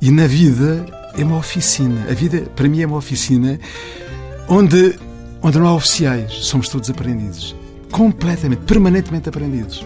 E 0.00 0.10
na 0.10 0.26
vida 0.26 0.86
é 1.14 1.22
uma 1.22 1.36
oficina. 1.36 2.06
A 2.08 2.14
vida, 2.14 2.40
para 2.56 2.66
mim, 2.70 2.80
é 2.80 2.86
uma 2.86 2.96
oficina 2.96 3.60
onde, 4.48 4.98
onde 5.42 5.58
não 5.58 5.66
há 5.66 5.74
oficiais. 5.74 6.32
Somos 6.46 6.70
todos 6.70 6.88
aprendizes. 6.88 7.54
Completamente, 7.92 8.62
permanentemente 8.62 9.28
aprendizes. 9.28 9.84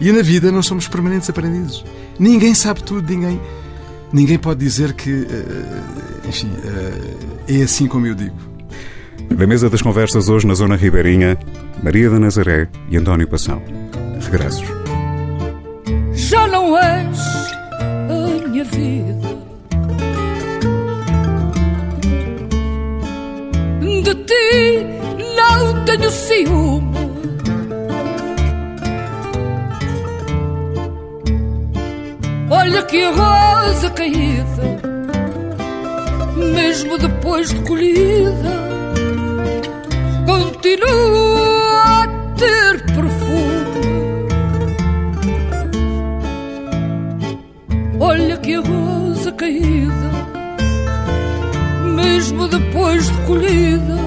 E 0.00 0.12
na 0.12 0.22
vida 0.22 0.52
nós 0.52 0.64
somos 0.64 0.86
permanentes 0.86 1.28
aprendizes. 1.28 1.84
Ninguém 2.20 2.54
sabe 2.54 2.84
tudo, 2.84 3.12
ninguém. 3.12 3.40
Ninguém 4.12 4.38
pode 4.38 4.60
dizer 4.60 4.92
que, 4.92 5.10
eh, 5.10 6.28
enfim, 6.28 6.52
eh, 7.48 7.58
é 7.58 7.62
assim 7.64 7.88
como 7.88 8.06
eu 8.06 8.14
digo. 8.14 8.51
Da 9.36 9.46
mesa 9.46 9.68
das 9.68 9.82
conversas 9.82 10.28
hoje 10.28 10.46
na 10.46 10.54
Zona 10.54 10.76
Ribeirinha, 10.76 11.36
Maria 11.82 12.08
da 12.08 12.18
Nazaré 12.18 12.68
e 12.88 12.96
António 12.96 13.26
Passão. 13.26 13.62
Regressos. 14.20 14.66
já 16.14 16.46
não 16.46 16.78
és 16.78 17.18
a 18.08 18.48
minha 18.48 18.64
vida. 18.64 19.32
De 23.80 24.14
ti 24.14 24.86
não 25.36 25.84
tenho 25.84 26.10
ciúme. 26.10 26.92
Olha 32.50 32.82
que 32.84 33.04
rosa 33.10 33.90
caída, 33.90 34.78
mesmo 36.54 36.98
depois 36.98 37.48
de 37.48 37.60
colhida, 37.62 38.61
continua 40.26 41.82
a 41.84 42.06
ter 42.36 42.84
perfume. 42.94 44.22
Olha 48.00 48.36
que 48.36 48.54
a 48.54 48.60
rosa 48.60 49.32
caída, 49.32 50.10
mesmo 51.94 52.48
depois 52.48 53.06
de 53.10 53.18
colhida, 53.26 53.98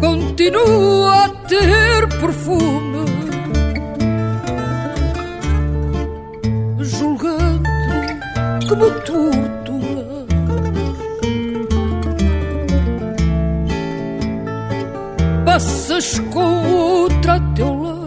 continua 0.00 1.24
a 1.24 1.28
ter 1.46 2.08
perfume. 2.20 2.77
Passas 15.98 16.20
com 16.32 16.72
outra 16.76 17.40
teu 17.56 17.74
lado. 17.82 18.06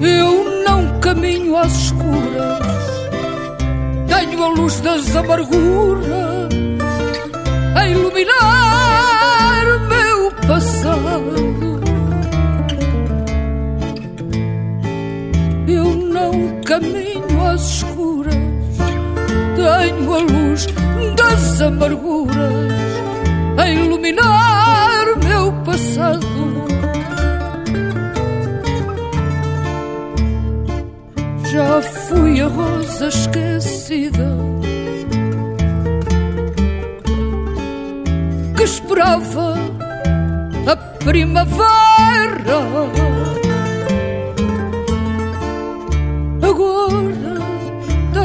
Eu 0.00 0.62
não 0.64 1.00
caminho 1.00 1.56
às 1.56 1.72
escuras, 1.72 2.62
tenho 4.06 4.44
a 4.44 4.48
luz 4.50 4.78
das 4.82 5.16
amarguras 5.16 6.48
a 7.74 7.88
iluminar 7.88 9.64
meu 9.88 10.30
passado. 10.46 11.80
Eu 15.66 15.86
não 15.86 16.60
caminho 16.64 17.46
às 17.48 17.62
escuras, 17.62 17.95
tenho 19.78 20.14
a 20.14 20.18
luz 20.20 20.66
das 21.16 21.60
amarguras 21.60 22.72
a 23.58 23.68
iluminar 23.68 25.04
meu 25.28 25.52
passado. 25.64 26.26
Já 31.50 31.82
fui 31.82 32.40
a 32.40 32.48
rosa 32.48 33.08
esquecida 33.08 34.36
que 38.56 38.62
esperava 38.62 39.54
a 40.66 40.76
primavera. 41.04 41.66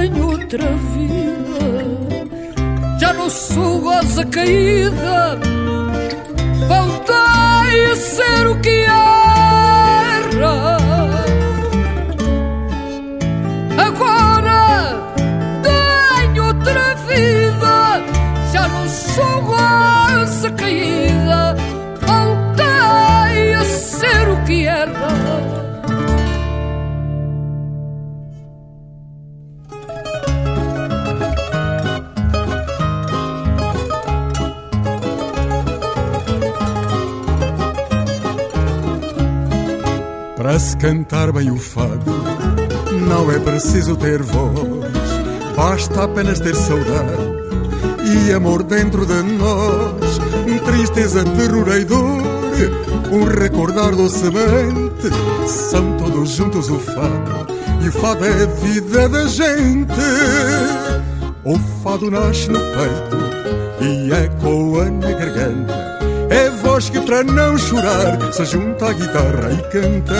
Tenho 0.02 0.32
outra 0.32 0.68
vida, 0.96 1.80
já 3.00 3.14
não 3.14 3.30
sou 3.30 3.82
rosa 3.82 4.26
caída. 4.26 5.40
Voltei 6.68 7.86
a 7.92 7.96
ser 7.96 8.48
o 8.48 8.60
que 8.62 8.70
era. 8.70 9.11
Para 40.52 40.60
se 40.60 40.76
cantar 40.76 41.32
bem 41.32 41.50
o 41.50 41.56
fado, 41.56 42.12
não 43.08 43.32
é 43.32 43.40
preciso 43.40 43.96
ter 43.96 44.22
voz, 44.22 44.68
basta 45.56 46.04
apenas 46.04 46.42
ter 46.42 46.54
saudade 46.58 47.24
e 48.04 48.34
amor 48.34 48.62
dentro 48.62 49.06
de 49.06 49.24
nós. 49.24 50.20
Tristeza, 50.66 51.24
terror 51.24 51.70
e 51.74 51.86
dor, 51.86 52.22
um 53.14 53.24
recordar 53.24 53.96
docemente, 53.96 55.08
são 55.48 55.96
todos 55.96 56.32
juntos 56.32 56.70
o 56.70 56.80
fado, 56.80 57.48
e 57.82 57.88
o 57.88 57.92
fado 57.94 58.26
é 58.26 58.44
a 58.44 58.46
vida 58.46 59.08
da 59.08 59.28
gente. 59.28 59.94
O 61.46 61.58
fado 61.82 62.12
nasce 62.12 62.50
no 62.50 62.60
peito 62.60 63.18
e 63.80 64.12
ecoa 64.12 64.92
na 64.92 65.12
garganta. 65.14 65.81
É 66.72 66.74
voz 66.74 66.90
que 66.90 67.02
para 67.02 67.22
não 67.22 67.58
chorar 67.58 68.32
se 68.32 68.46
junta 68.46 68.92
à 68.92 68.94
guitarra 68.94 69.52
e 69.52 69.62
canta. 69.64 70.14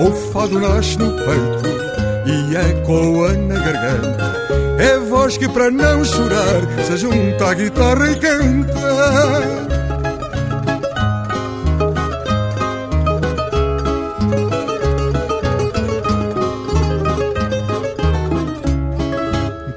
O 0.00 0.10
fado 0.32 0.58
nasce 0.58 0.98
no 0.98 1.12
peito 1.12 1.68
e 2.26 2.56
ecoa 2.56 3.32
na 3.34 3.54
garganta. 3.54 4.34
É 4.76 4.98
voz 4.98 5.36
que 5.38 5.48
para 5.48 5.70
não 5.70 6.04
chorar 6.04 6.62
se 6.84 6.96
junta 6.96 7.48
à 7.48 7.54
guitarra 7.54 8.10
e 8.10 8.16
canta. 8.16 8.74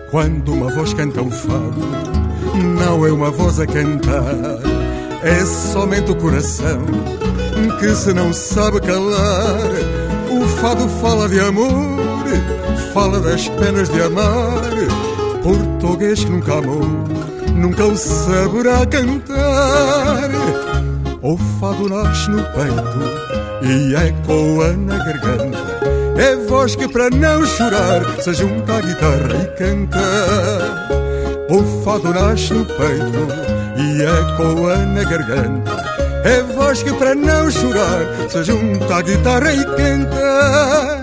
Quando 0.10 0.52
uma 0.52 0.72
voz 0.72 0.96
canta 0.96 1.22
o 1.22 1.30
fado, 1.30 1.76
não 2.80 3.06
é 3.06 3.12
uma 3.12 3.30
voz 3.30 3.60
a 3.60 3.68
cantar, 3.68 4.81
é 5.24 5.46
somente 5.46 6.12
o 6.12 6.16
coração 6.16 6.82
que 7.80 7.96
se 7.96 8.14
não 8.14 8.34
sabe 8.34 8.80
calar. 8.82 9.70
O 10.30 10.48
fado 10.62 10.88
fala 11.02 11.28
de 11.28 11.40
amor, 11.40 12.26
fala 12.94 13.20
das 13.20 13.48
penas 13.50 13.90
de 13.90 14.02
amar. 14.02 14.72
Português 15.44 16.24
que 16.24 16.32
nunca 16.32 16.58
amou, 16.58 16.88
nunca 17.56 17.86
o 17.86 17.98
saberá 17.98 18.86
cantar. 18.86 20.30
O 21.22 21.38
fado 21.60 21.90
nasce 21.90 22.30
no 22.30 22.44
peito 22.44 23.64
e 23.64 23.96
ecoa 23.96 24.74
na 24.74 24.98
garganta. 24.98 25.82
É 26.18 26.36
voz 26.48 26.76
que 26.76 26.88
para 26.88 27.10
não 27.10 27.46
chorar 27.46 28.04
se 28.22 28.34
junta 28.34 28.78
à 28.78 28.82
guitarra 28.82 29.44
e 29.44 29.46
canta. 29.58 30.00
O 31.50 31.84
fado 31.84 32.14
nasce 32.14 32.54
no 32.54 32.66
peito 32.66 33.61
e 33.82 34.04
ecoa 34.04 34.78
na 34.78 35.04
garganta. 35.04 35.72
É 36.24 36.44
voz 36.44 36.84
que 36.84 36.94
para 36.94 37.16
não 37.16 37.50
chorar 37.50 38.30
se 38.30 38.44
junta 38.44 38.96
à 38.96 39.02
guitarra 39.02 39.52
e 39.54 39.66
canta. 39.66 41.02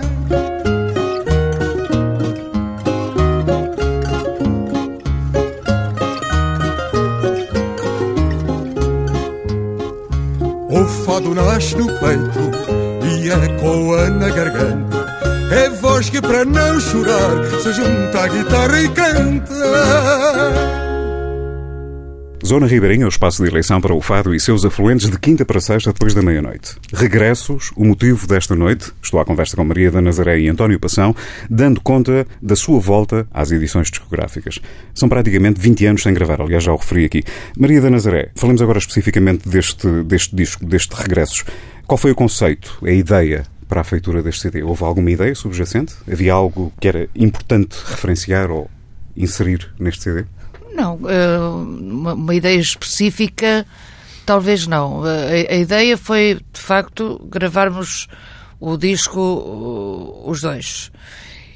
O 10.69 10.85
fado 11.05 11.35
nasce 11.35 11.75
no 11.75 11.87
peito 11.87 12.39
e 13.03 13.29
ecoa 13.29 14.09
na 14.09 14.29
garganta. 14.29 15.05
É 15.51 15.69
voz 15.69 16.09
que 16.09 16.21
para 16.21 16.45
não 16.45 16.79
chorar 16.79 17.43
se 17.61 17.73
junta 17.73 18.23
à 18.23 18.27
guitarra 18.27 18.81
e 18.81 18.89
canta. 18.89 20.88
Zona 22.49 22.65
Ribeirinha, 22.65 23.05
o 23.05 23.09
espaço 23.09 23.43
de 23.43 23.47
eleição 23.47 23.79
para 23.79 23.93
o 23.93 24.01
Fado 24.01 24.33
e 24.33 24.39
seus 24.39 24.65
afluentes 24.65 25.07
de 25.07 25.19
quinta 25.19 25.45
para 25.45 25.61
sexta 25.61 25.93
depois 25.93 26.15
da 26.15 26.23
meia-noite. 26.23 26.77
Regressos, 26.91 27.71
o 27.75 27.85
motivo 27.85 28.25
desta 28.25 28.55
noite. 28.55 28.91
Estou 29.03 29.19
à 29.19 29.23
conversa 29.23 29.55
com 29.55 29.63
Maria 29.63 29.91
da 29.91 30.01
Nazaré 30.01 30.39
e 30.39 30.49
António 30.49 30.79
Passão, 30.79 31.15
dando 31.47 31.79
conta 31.79 32.25
da 32.41 32.55
sua 32.55 32.79
volta 32.79 33.27
às 33.31 33.51
edições 33.51 33.91
discográficas. 33.91 34.57
São 34.95 35.07
praticamente 35.07 35.61
20 35.61 35.85
anos 35.85 36.01
sem 36.01 36.11
gravar, 36.11 36.41
aliás, 36.41 36.63
já 36.63 36.73
o 36.73 36.75
referi 36.75 37.05
aqui. 37.05 37.23
Maria 37.55 37.81
da 37.81 37.91
Nazaré, 37.91 38.31
falemos 38.33 38.63
agora 38.63 38.79
especificamente 38.79 39.47
deste, 39.47 39.87
deste 40.01 40.35
disco, 40.35 40.65
deste 40.65 40.95
Regressos. 40.95 41.45
Qual 41.85 41.99
foi 41.99 42.09
o 42.09 42.15
conceito, 42.15 42.79
a 42.83 42.89
ideia 42.89 43.45
para 43.67 43.81
a 43.81 43.83
feitura 43.83 44.23
deste 44.23 44.41
CD? 44.41 44.63
Houve 44.63 44.83
alguma 44.85 45.11
ideia 45.11 45.35
subjacente? 45.35 45.93
Havia 46.11 46.33
algo 46.33 46.73
que 46.81 46.87
era 46.87 47.07
importante 47.15 47.77
referenciar 47.85 48.49
ou 48.49 48.67
inserir 49.15 49.71
neste 49.79 50.01
CD? 50.01 50.25
Não, 50.79 50.99
eh, 51.09 51.37
uma, 51.39 52.13
uma 52.13 52.35
ideia 52.35 52.59
específica, 52.59 53.65
talvez 54.25 54.65
não. 54.67 55.05
Eh, 55.05 55.47
A, 55.49 55.53
a 55.53 55.57
ideia 55.57 55.97
foi, 55.97 56.39
de 56.53 56.59
facto, 56.59 57.19
gravarmos 57.29 58.07
o 58.59 58.77
disco 58.77 59.19
uh, 59.19 60.29
os 60.29 60.41
dois. 60.41 60.91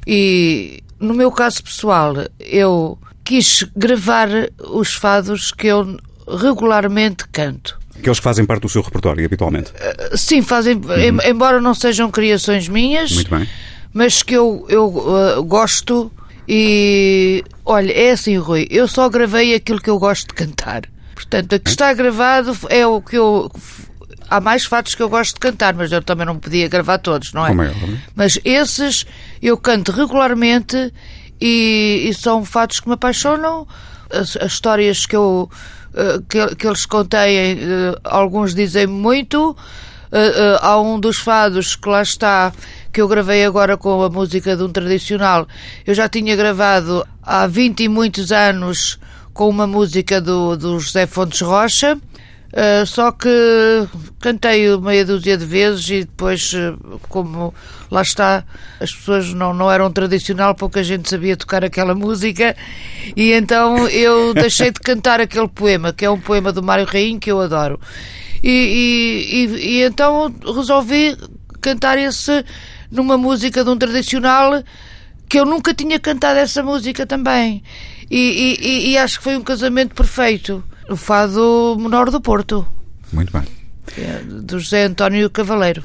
E 0.06 0.84
no 1.00 1.13
meu 1.13 1.32
caso 1.32 1.63
pessoal, 1.63 2.13
eu 2.39 2.98
quis 3.24 3.63
gravar 3.75 4.30
os 4.70 4.94
fados 4.94 5.51
que 5.51 5.68
eu 5.68 5.98
regularmente 6.27 7.25
canto. 7.32 7.80
Aqueles 7.98 8.20
que 8.20 8.24
fazem 8.24 8.46
parte 8.46 8.63
do 8.63 8.70
seu 8.70 8.82
repertório, 8.82 9.25
habitualmente. 9.25 9.72
Sim, 10.15 10.42
fazem, 10.42 10.74
em- 10.98 11.30
embora 11.30 11.62
não 11.62 11.74
sejam 11.74 12.10
criações 12.12 12.68
minhas, 12.68 13.12
Muito 13.13 13.30
bem. 13.30 13.48
mas 13.94 14.22
que 14.24 14.34
eu, 14.34 14.65
eu 14.68 14.86
uh, 14.88 15.44
gosto 15.44 16.12
e 16.47 17.43
olha, 17.65 17.91
é 17.91 18.12
assim, 18.12 18.38
Rui, 18.38 18.67
eu 18.69 18.88
só 18.88 19.09
gravei 19.09 19.55
aquilo 19.55 19.81
que 19.81 19.89
eu 19.89 20.00
gosto 20.00 20.27
de 20.27 20.33
cantar. 20.33 20.83
Portanto, 21.13 21.55
o 21.55 21.59
que 21.59 21.69
está 21.69 21.93
gravado 21.93 22.57
é 22.69 22.85
o 22.85 23.01
que 23.01 23.17
eu. 23.17 23.51
Há 24.29 24.41
mais 24.41 24.65
fatos 24.65 24.95
que 24.95 25.03
eu 25.03 25.09
gosto 25.09 25.35
de 25.35 25.39
cantar, 25.39 25.73
mas 25.73 25.91
eu 25.91 26.01
também 26.01 26.25
não 26.25 26.39
podia 26.39 26.67
gravar 26.67 26.97
todos, 26.97 27.33
não 27.33 27.45
é? 27.45 27.50
Como 27.50 27.62
é 27.62 27.69
óbvio. 27.69 28.00
Mas 28.15 28.39
esses 28.43 29.05
eu 29.41 29.57
canto 29.57 29.91
regularmente 29.91 30.91
e, 31.39 32.07
e 32.09 32.13
são 32.13 32.43
fatos 32.43 32.79
que 32.79 32.88
me 32.88 32.95
apaixonam. 32.95 33.67
As, 34.09 34.35
as 34.38 34.53
histórias 34.53 35.05
que 35.05 35.15
eu 35.15 35.50
eh, 35.95 36.19
que, 36.27 36.55
que 36.55 36.67
eles 36.67 36.85
contêm, 36.85 37.59
eh, 37.59 38.00
alguns 38.03 38.55
dizem 38.55 38.88
muito. 38.88 39.55
Eh, 40.15 40.60
há 40.62 40.79
um 40.79 41.00
dos 41.00 41.17
fados 41.17 41.75
que 41.75 41.89
lá 41.89 42.03
está, 42.03 42.53
que 42.91 43.01
eu 43.01 43.08
gravei 43.08 43.43
agora 43.43 43.75
com 43.75 44.03
a 44.03 44.10
música 44.10 44.55
de 44.55 44.62
um 44.62 44.70
tradicional. 44.70 45.48
Eu 45.88 45.96
já 45.96 46.08
tinha 46.08 46.36
gravado 46.36 47.03
há 47.24 47.48
20 47.48 47.82
e 47.82 47.89
muitos 47.89 48.32
anos 48.32 49.00
com 49.34 49.50
uma 49.50 49.65
música 49.65 50.22
do, 50.22 50.55
do 50.55 50.79
José 50.79 51.08
Fontes 51.08 51.41
Rocha. 51.41 51.98
Uh, 52.53 52.86
só 52.86 53.12
que 53.12 53.27
cantei 54.20 54.77
meia 54.77 55.03
dúzia 55.03 55.36
de 55.36 55.43
vezes 55.43 55.89
e 55.89 56.00
depois, 56.01 56.53
uh, 56.53 57.00
como 57.10 57.51
lá 57.89 58.03
está, 58.03 58.43
as 58.79 58.93
pessoas 58.93 59.34
não, 59.34 59.55
não 59.55 59.72
eram 59.72 59.91
tradicional, 59.91 60.53
pouca 60.53 60.84
gente 60.84 61.10
sabia 61.10 61.36
tocar 61.36 61.65
aquela 61.65 61.96
música, 61.96 62.55
e 63.15 63.32
então 63.32 63.88
eu 63.88 64.36
deixei 64.38 64.70
de 64.70 64.79
cantar 64.79 65.20
aquele 65.20 65.48
poema, 65.48 65.91
que 65.91 66.05
é 66.05 66.10
um 66.12 66.20
poema 66.20 66.51
do 66.51 66.62
Mário 66.62 66.86
Rainho 66.86 67.20
que 67.20 67.32
eu 67.32 67.41
adoro. 67.41 67.79
E, 68.43 68.50
e- 68.50 69.45
e- 69.45 69.67
e 69.77 69.83
então 69.83 70.33
resolvi 70.43 71.15
cantar 71.62 71.97
esse 71.97 72.43
numa 72.91 73.17
música 73.17 73.63
de 73.63 73.69
um 73.69 73.77
tradicional 73.77 74.62
que 75.29 75.39
eu 75.39 75.45
nunca 75.45 75.73
tinha 75.73 75.97
cantado 76.00 76.38
essa 76.39 76.62
música 76.62 77.05
também. 77.07 77.63
E, 78.12 78.17
e- 78.59 78.67
e- 78.67 78.89
e 78.91 78.97
acho 78.97 79.17
que 79.17 79.23
foi 79.23 79.38
um 79.38 79.41
casamento 79.41 79.95
perfeito. 79.95 80.63
O 80.89 80.95
fado 80.97 81.77
menor 81.79 82.12
do 82.12 82.19
Porto, 82.19 82.67
Muito 83.12 83.31
bem. 83.31 83.43
é, 83.97 84.19
do 84.23 84.59
José 84.59 84.83
António 84.83 85.29
Cavaleiro. 85.29 85.83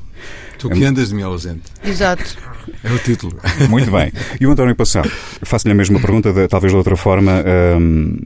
Tu 0.59 0.69
que 0.69 0.85
andas 0.85 1.11
de 1.11 1.15
mim 1.15 1.23
ausente. 1.23 1.63
Exato. 1.85 2.37
É 2.83 2.93
o 2.93 2.99
título. 2.99 3.39
Muito 3.71 3.91
bem. 3.93 4.13
E 4.41 4.47
o 4.47 4.51
António 4.51 4.75
Passão? 4.75 5.03
Faço-lhe 5.43 5.73
a 5.73 5.75
mesma 5.77 6.01
pergunta, 6.01 6.33
de- 6.33 6.49
talvez 6.49 6.73
de 6.73 6.77
outra 6.77 6.97
forma. 6.97 7.33
hum, 7.79 8.19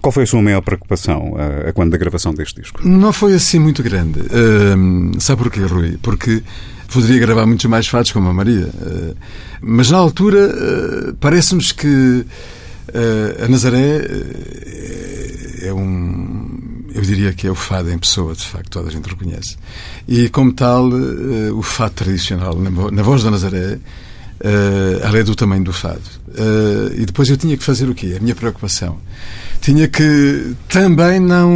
qual 0.00 0.12
foi 0.12 0.22
a 0.24 0.26
sua 0.26 0.42
maior 0.42 0.60
preocupação 0.60 1.32
uh, 1.32 1.68
a 1.68 1.72
quando 1.72 1.90
da 1.90 1.96
gravação 1.98 2.32
deste 2.34 2.60
disco? 2.60 2.86
Não 2.86 3.12
foi 3.12 3.34
assim 3.34 3.58
muito 3.58 3.82
grande. 3.82 4.20
Ahm, 4.32 5.12
sabe 5.18 5.42
porquê, 5.42 5.60
Rui? 5.60 5.98
Porque 6.02 6.42
poderia 6.92 7.18
gravar 7.18 7.46
muitos 7.46 7.66
mais 7.66 7.86
fados 7.88 8.12
como 8.12 8.28
a 8.28 8.32
Maria. 8.32 8.68
Ah, 8.80 9.14
mas 9.60 9.90
na 9.90 9.98
altura 9.98 10.50
ah, 10.52 11.14
parece-nos 11.18 11.72
que 11.72 12.24
ah, 12.94 13.44
a 13.44 13.48
Nazaré 13.48 14.00
é 15.62 15.72
um. 15.72 16.84
Eu 16.94 17.02
diria 17.02 17.32
que 17.32 17.46
é 17.46 17.50
o 17.50 17.54
fado 17.54 17.90
em 17.90 17.98
pessoa, 17.98 18.34
de 18.34 18.42
facto, 18.46 18.70
toda 18.70 18.88
a 18.88 18.92
gente 18.92 19.06
reconhece. 19.08 19.56
E 20.08 20.28
como 20.30 20.50
tal, 20.52 20.88
o 21.54 21.62
fado 21.62 21.92
tradicional, 21.94 22.56
na, 22.58 22.70
vo- 22.70 22.90
na 22.90 23.02
voz 23.02 23.22
da 23.22 23.30
Nazaré, 23.30 23.78
Uh, 24.38 25.16
é 25.16 25.22
do 25.22 25.34
tamanho 25.34 25.64
do 25.64 25.72
fado. 25.72 26.02
Uh, 26.36 26.92
e 26.94 27.06
depois 27.06 27.30
eu 27.30 27.36
tinha 27.36 27.56
que 27.56 27.64
fazer 27.64 27.88
o 27.88 27.94
quê? 27.94 28.14
A 28.16 28.20
minha 28.20 28.34
preocupação. 28.34 28.98
Tinha 29.60 29.88
que 29.88 30.54
também 30.68 31.18
não, 31.18 31.50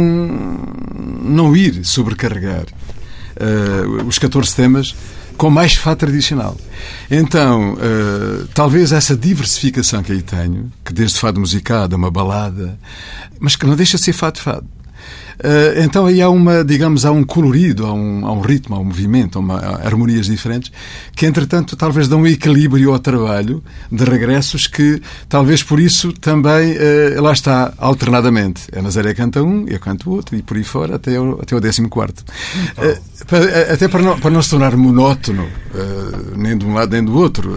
não 1.23 1.55
ir 1.55 1.85
sobrecarregar 1.85 2.65
uh, 2.65 4.07
os 4.07 4.17
14 4.17 4.55
temas 4.55 4.95
com 5.37 5.49
mais 5.49 5.75
fado 5.75 5.97
tradicional. 5.97 6.57
Então, 7.09 7.73
uh, 7.73 8.47
talvez 8.53 8.91
essa 8.91 9.15
diversificação 9.15 10.03
que 10.03 10.11
aí 10.11 10.21
tenho, 10.21 10.71
que 10.83 10.93
desde 10.93 11.19
fado 11.19 11.39
musicado 11.39 11.95
a 11.95 11.97
uma 11.97 12.11
balada, 12.11 12.77
mas 13.39 13.55
que 13.55 13.65
não 13.65 13.75
deixa 13.75 13.97
de 13.97 14.03
ser 14.03 14.13
fado 14.13 14.39
fado. 14.39 14.65
Uh, 14.65 14.80
então 15.83 16.05
aí 16.05 16.21
há 16.21 16.29
uma, 16.29 16.63
digamos, 16.63 17.05
há 17.05 17.11
um 17.11 17.23
colorido, 17.23 17.85
há 17.85 17.93
um, 17.93 18.25
há 18.25 18.31
um 18.31 18.41
ritmo, 18.41 18.75
há 18.75 18.79
um 18.79 18.85
movimento, 18.85 19.37
há, 19.37 19.41
uma, 19.41 19.57
há 19.57 19.85
harmonias 19.85 20.25
diferentes 20.27 20.71
que, 21.15 21.25
entretanto, 21.25 21.75
talvez 21.75 22.07
dão 22.07 22.21
um 22.21 22.27
equilíbrio 22.27 22.91
ao 22.93 22.99
trabalho 22.99 23.63
de 23.91 24.03
regressos 24.03 24.67
que, 24.67 25.01
talvez 25.29 25.63
por 25.63 25.79
isso, 25.79 26.11
também 26.13 26.73
uh, 26.73 27.21
lá 27.21 27.31
está, 27.33 27.73
alternadamente. 27.77 28.63
A 28.75 28.81
Nazaré 28.81 29.13
canta 29.13 29.41
um, 29.43 29.65
eu 29.67 29.79
canto 29.79 30.09
outro 30.11 30.35
e 30.35 30.41
por 30.41 30.57
aí 30.57 30.63
fora 30.63 30.95
até 30.95 31.19
o, 31.19 31.39
até 31.41 31.55
o 31.55 31.59
décimo 31.59 31.89
quarto. 31.89 32.23
Uh, 32.77 33.25
para- 33.25 33.73
até 33.73 33.87
para 33.87 34.01
não, 34.01 34.19
para 34.19 34.31
não 34.31 34.41
se 34.41 34.49
tornar 34.49 34.75
monótono, 34.75 35.43
uh, 35.43 36.37
nem 36.37 36.57
de 36.57 36.65
um 36.65 36.73
lado 36.73 36.91
nem 36.91 37.03
do 37.03 37.15
outro. 37.17 37.51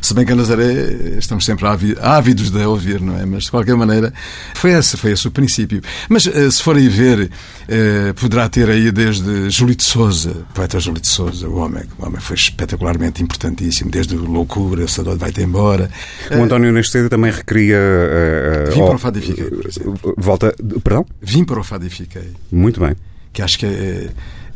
Se 0.00 0.12
bem 0.14 0.24
que 0.24 0.32
a 0.32 0.36
Nazaré 0.36 1.16
estamos 1.18 1.44
sempre 1.44 1.66
ávi- 1.66 1.96
ávidos 2.00 2.50
de 2.50 2.58
ouvir, 2.64 3.00
não 3.00 3.18
é? 3.18 3.24
Mas 3.26 3.44
de 3.44 3.50
qualquer 3.50 3.76
maneira 3.76 4.12
foi 4.54 4.72
esse, 4.72 4.96
foi 4.96 5.12
esse 5.12 5.26
o 5.26 5.30
princípio. 5.30 5.80
Mas 6.08 6.24
se 6.24 6.62
forem 6.62 6.88
ver, 6.88 7.07
uh, 7.16 8.14
poderá 8.14 8.48
ter 8.48 8.68
aí 8.68 8.90
desde 8.92 9.48
Julito 9.50 9.82
Souza, 9.82 10.44
poeta 10.54 10.78
Julito 10.78 11.06
Souza, 11.06 11.48
o 11.48 11.56
homem, 11.56 11.84
o 11.98 12.06
homem 12.06 12.20
foi 12.20 12.36
espetacularmente 12.36 13.22
importantíssimo, 13.22 13.90
desde 13.90 14.14
Loucura, 14.16 14.84
o 14.84 14.88
Saudade 14.88 15.18
Vai-te 15.18 15.42
Embora. 15.42 15.90
O 16.30 16.42
António 16.42 16.72
neste 16.72 16.92
CD 16.92 17.08
também 17.08 17.30
recria. 17.32 17.76
uh, 17.78 18.68
uh, 18.70 18.74
Vim 18.74 18.80
oh, 18.82 18.86
para 18.86 18.96
o 18.96 18.98
Fado 18.98 19.18
e 19.18 19.22
Fiquei. 19.22 19.50
Volta. 20.16 20.54
Perdão? 20.84 21.06
Vim 21.22 21.44
para 21.44 21.60
o 21.60 21.64
Fado 21.64 21.86
e 21.86 21.90
Fiquei. 21.90 22.32
Muito 22.52 22.80
bem. 22.80 22.94
que 23.32 23.42
acho 23.42 23.58
que 23.58 23.66
é, 23.66 24.08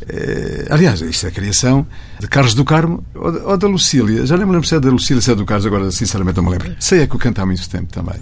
é- 0.09 0.67
aliás, 0.71 1.01
isto 1.01 1.27
é 1.27 1.29
a 1.29 1.33
criação 1.33 1.87
de 2.19 2.27
Carlos 2.27 2.55
do 2.55 2.65
Carmo 2.65 3.05
ou, 3.15 3.51
ou 3.51 3.57
da 3.57 3.69
Lucília. 3.69 4.27
Já 4.27 4.37
nem 4.37 4.47
me 4.47 4.53
lembro 4.53 4.67
se 4.67 4.75
é 4.75 4.81
da 4.81 4.91
Lucília, 4.91 5.23
se 5.23 5.31
é 5.31 5.35
do 5.35 5.45
Carlos, 5.45 5.67
agora 5.67 5.91
sinceramente 5.93 6.37
não 6.37 6.45
me 6.45 6.51
lembro. 6.51 6.75
Sei 6.81 7.01
é 7.01 7.07
que 7.07 7.15
o 7.15 7.19
canta 7.19 7.43
há 7.43 7.47
muito 7.47 7.69
tempo 7.69 7.93
também. 7.93 8.17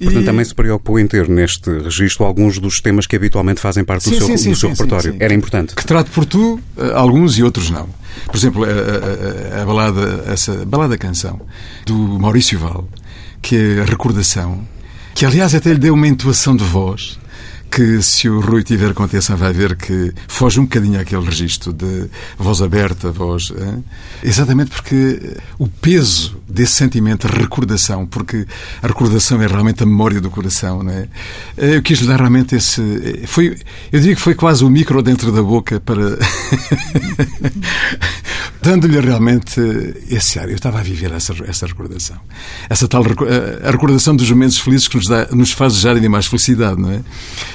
E- 0.00 0.04
Portanto, 0.04 0.24
também 0.26 0.44
se 0.44 0.54
preocupou 0.54 0.98
em 0.98 1.06
ter 1.06 1.28
neste 1.28 1.70
registro 1.80 2.24
alguns 2.24 2.58
dos 2.58 2.80
temas 2.80 3.06
que 3.06 3.16
habitualmente 3.16 3.60
fazem 3.60 3.82
parte 3.84 4.04
do 4.08 4.10
Sim, 4.14 4.18
seu, 4.26 4.38
sim, 4.38 4.50
do 4.50 4.56
seu 4.56 4.68
sim, 4.68 4.82
repertório. 4.82 5.16
Era 5.18 5.34
importante. 5.34 5.74
que 5.74 5.84
trato 5.84 6.10
por 6.12 6.24
tu, 6.24 6.60
eh, 6.76 6.92
alguns 6.94 7.36
e 7.38 7.42
outros 7.42 7.68
não. 7.70 7.88
Por 8.26 8.36
exemplo, 8.36 8.64
a, 8.64 8.68
a- 8.68 9.58
a- 9.58 9.62
a 9.62 9.66
balada, 9.66 10.24
essa 10.28 10.64
balada 10.64 10.96
canção 10.96 11.40
do 11.84 11.94
Maurício 11.96 12.58
Val, 12.58 12.88
que 13.42 13.56
é 13.56 13.80
a 13.80 13.84
recordação, 13.84 14.60
que 15.14 15.24
aliás 15.26 15.54
até 15.54 15.70
lhe 15.72 15.78
deu 15.78 15.94
uma 15.94 16.06
entoação 16.06 16.54
de 16.56 16.62
voz 16.64 17.18
que 17.70 18.02
se 18.02 18.28
o 18.28 18.40
Rui 18.40 18.62
tiver 18.62 18.94
com 18.94 19.02
atenção 19.02 19.36
vai 19.36 19.52
ver 19.52 19.76
que 19.76 20.12
foge 20.26 20.58
um 20.58 20.64
bocadinho 20.64 21.00
àquele 21.00 21.24
registro 21.24 21.72
de 21.72 22.08
voz 22.38 22.62
aberta, 22.62 23.10
voz... 23.10 23.52
hein? 23.56 23.84
Exatamente 24.22 24.70
porque 24.70 25.36
o 25.58 25.68
peso 25.68 26.38
desse 26.48 26.72
sentimento, 26.74 27.28
de 27.28 27.38
recordação, 27.38 28.06
porque 28.06 28.46
a 28.82 28.86
recordação 28.86 29.40
é 29.42 29.46
realmente 29.46 29.82
a 29.82 29.86
memória 29.86 30.20
do 30.20 30.30
coração, 30.30 30.82
não 30.82 30.92
é? 30.92 31.08
Eu 31.56 31.82
quis 31.82 32.00
lhe 32.00 32.06
dar 32.06 32.18
realmente 32.18 32.56
esse... 32.56 33.22
Foi, 33.26 33.58
eu 33.92 34.00
diria 34.00 34.14
que 34.14 34.20
foi 34.20 34.34
quase 34.34 34.64
o 34.64 34.70
micro 34.70 35.02
dentro 35.02 35.30
da 35.30 35.42
boca 35.42 35.78
para... 35.80 36.18
Dando-lhe 38.68 39.00
realmente 39.00 39.58
esse 40.10 40.38
ar. 40.38 40.46
Eu 40.48 40.54
estava 40.56 40.78
a 40.80 40.82
viver 40.82 41.10
essa, 41.12 41.32
essa 41.48 41.66
recordação. 41.66 42.16
Essa 42.68 42.86
tal 42.86 43.02
recu- 43.02 43.24
a 43.64 43.70
recordação 43.70 44.14
dos 44.14 44.30
momentos 44.30 44.58
felizes 44.58 44.86
que 44.88 44.96
nos, 44.96 45.06
dá, 45.06 45.26
nos 45.32 45.52
faz 45.52 45.72
desejar 45.72 45.96
ainda 45.96 46.08
mais 46.10 46.26
felicidade, 46.26 46.78
não 46.78 46.90
é? 46.92 47.00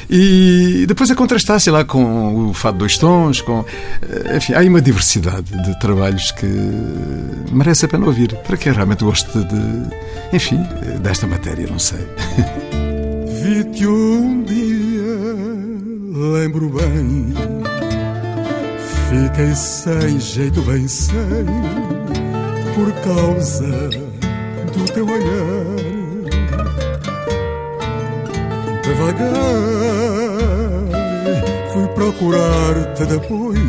E 0.10 0.86
depois 0.88 1.12
a 1.12 1.16
contrastar, 1.16 1.60
sei 1.60 1.72
lá, 1.72 1.86
com 1.86 2.50
o 2.50 2.54
Fado 2.56 2.80
Dois 2.80 2.98
Tons, 2.98 3.42
com. 3.42 3.64
eh, 4.02 4.38
Enfim, 4.38 4.54
há 4.54 4.62
uma 4.62 4.82
diversidade 4.82 5.52
de 5.64 5.80
trabalhos 5.80 6.32
que 6.32 6.48
merece 7.52 7.86
a 7.86 7.90
pena 7.90 8.08
ouvir. 8.08 8.34
Para 8.48 8.58
quem 8.58 8.74
realmente 8.74 9.04
gosta 9.04 9.40
de. 9.44 10.36
Enfim, 10.36 10.58
desta 11.04 11.28
matéria, 11.28 11.68
não 11.70 11.78
sei. 11.78 12.00
Vi-te 13.44 13.86
um 13.86 14.42
dia, 14.42 15.04
lembro 16.40 16.70
bem. 16.70 17.63
Fiquei 19.14 19.54
sem 19.54 20.20
jeito, 20.20 20.60
bem 20.64 20.88
sei, 20.88 21.46
por 22.74 22.92
causa 23.04 23.90
do 24.74 24.86
teu 24.92 25.06
olhar. 25.06 25.76
Devagar 28.82 29.30
fui 31.72 31.88
procurar-te 31.90 33.06
depois 33.06 33.60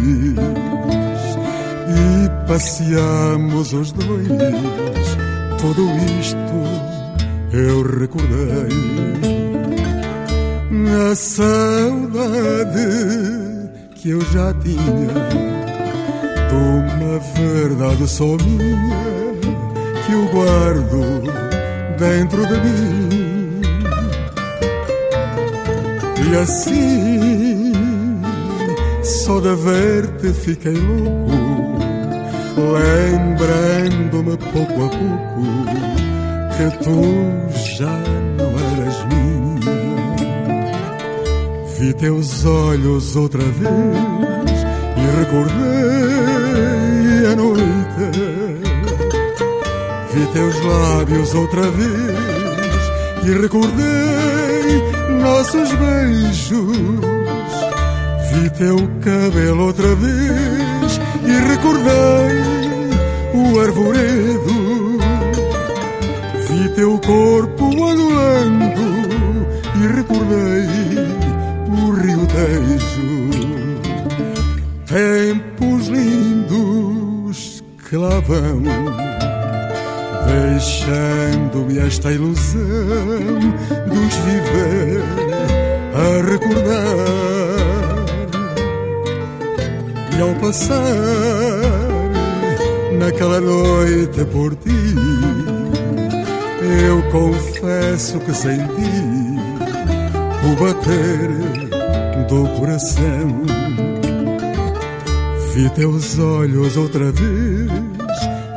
e 1.90 2.48
passeamos 2.48 3.74
os 3.74 3.92
dois. 3.92 4.28
Tudo 5.60 5.90
isto 6.20 6.38
eu 7.52 7.82
recordei 7.82 8.70
a 11.10 11.14
saudade 11.14 12.14
que 14.04 14.10
eu 14.10 14.20
já 14.20 14.52
tinha 14.62 14.76
de 16.50 16.54
uma 16.54 17.18
verdade 17.18 18.06
só 18.06 18.36
minha 18.36 19.34
que 20.04 20.12
eu 20.12 20.26
guardo 20.28 21.22
dentro 21.98 22.46
de 22.46 22.52
mim. 22.60 23.62
E 26.22 26.36
assim, 26.36 27.72
só 29.02 29.40
de 29.40 29.54
ver-te 29.54 30.34
fiquei 30.34 30.74
louco, 30.74 31.32
lembrando-me 32.74 34.36
pouco 34.52 34.84
a 34.84 34.88
pouco 34.90 35.44
que 36.58 36.66
tu 36.84 37.00
já 37.74 38.43
Vi 41.78 41.92
teus 41.94 42.44
olhos 42.44 43.16
outra 43.16 43.42
vez 43.42 44.64
e 44.96 45.00
recordei 45.18 45.66
a 47.32 47.36
noite. 47.36 48.04
Vi 50.12 50.26
teus 50.32 50.54
lábios 50.64 51.34
outra 51.34 51.62
vez 51.62 52.82
e 53.24 53.32
recordei 53.40 54.82
nossos 55.20 55.72
beijos. 55.72 56.76
Vi 58.30 58.50
teu 58.50 58.76
cabelo 59.00 59.66
outra 59.66 59.94
vez 59.96 61.00
e 61.24 61.32
recordei 61.48 62.38
o 63.34 63.60
arvoredo. 63.60 64.98
Vi 66.48 66.68
teu 66.76 67.00
corpo 67.00 67.64
adulando 67.64 68.84
e 69.82 69.86
recordei 69.88 70.73
Tempos 74.94 75.88
lindos 75.88 77.64
que 77.88 77.96
lá 77.96 78.20
vão, 78.20 78.62
deixando-me 80.24 81.78
esta 81.80 82.12
ilusão 82.12 82.60
dos 83.88 84.14
viver 84.24 85.02
a 85.96 86.30
recordar. 86.30 87.08
E 90.16 90.20
ao 90.20 90.32
passar 90.36 90.78
naquela 92.96 93.40
noite 93.40 94.24
por 94.26 94.54
ti, 94.54 94.94
eu 96.86 97.02
confesso 97.10 98.20
que 98.20 98.32
senti 98.32 98.92
o 100.44 100.54
bater 100.54 101.30
do 102.28 102.46
coração. 102.60 103.93
Vi 105.54 105.70
teus 105.70 106.18
olhos 106.18 106.76
outra 106.76 107.12
vez 107.12 107.70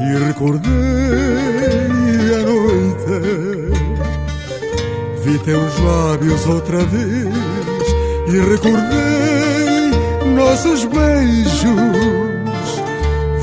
e 0.02 0.18
recordei 0.26 0.72
a 2.34 2.40
noite. 2.42 3.22
Vi 5.24 5.38
teus 5.38 5.80
lábios 5.80 6.48
outra 6.48 6.80
vez 6.86 7.28
e 8.28 8.40
recordei 8.50 9.92
nossos 10.36 10.86
beijos. 10.86 11.68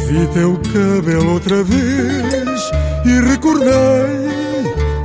Vi 0.09 0.27
teu 0.35 0.61
cabelo 0.73 1.35
outra 1.35 1.63
vez 1.63 2.73
e 3.07 3.21
recordei 3.21 4.27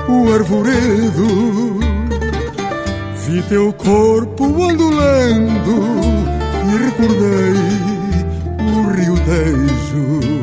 o 0.10 0.34
arvoredo. 0.34 1.80
Vi 3.28 3.44
teu 3.44 3.72
corpo 3.74 4.46
ondulando 4.46 5.86
e 6.66 6.78
recordei 6.86 7.99
o 9.32 10.39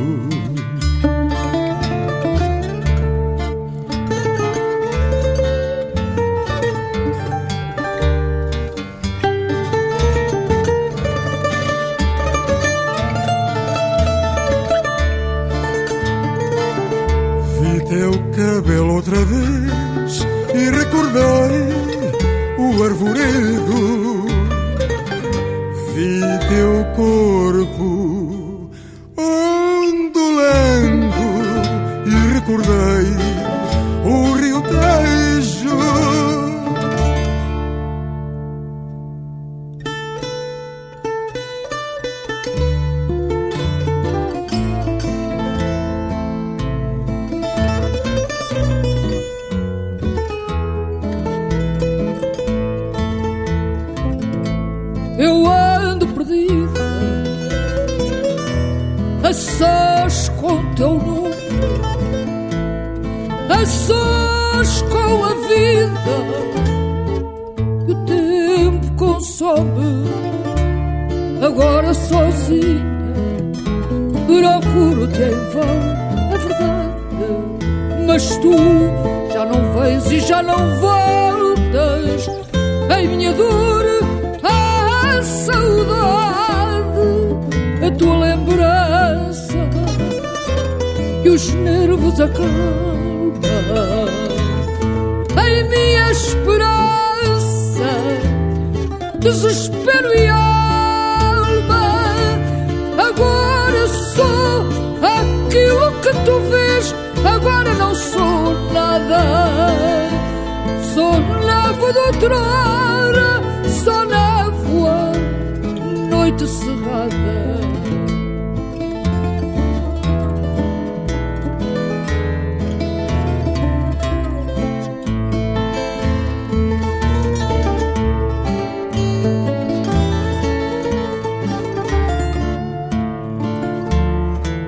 noite 116.27 116.47
cerrada. 116.49 117.61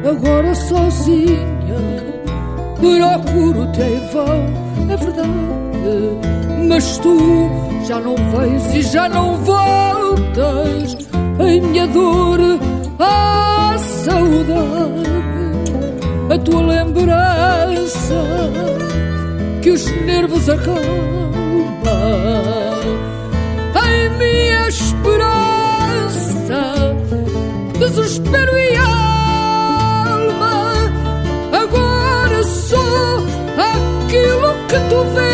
Agora 0.09 0.55
sozinha 0.55 1.29
procuro-te 2.81 3.83
em 3.83 4.01
vão, 4.13 4.91
é 4.91 4.97
verdade, 4.97 5.29
mas 6.69 6.99
tu 6.99 7.51
já 7.87 8.01
não 8.01 8.15
vens 8.17 8.75
e 8.75 8.83
já 8.83 9.09
não 9.09 9.37
voltas 9.37 10.98
em 11.41 11.61
minha 11.61 11.87
dor, 11.87 12.41
a 12.99 13.77
saudade, 13.79 15.09
a 16.31 16.39
tua 16.39 16.63
lembrança 16.63 18.15
que 19.63 19.71
os 19.71 19.87
nervos 20.03 20.49
acalma. 20.49 20.79
Em 23.87 24.11
minha 24.19 24.69
esperança, 24.69 24.97
desespero 27.79 28.59
e 28.59 28.77
alma. 28.77 29.73
Agora 31.53 32.43
sou 32.43 33.19
aquilo 33.57 34.55
que 34.69 34.79
tu 34.89 35.05
vês. 35.15 35.28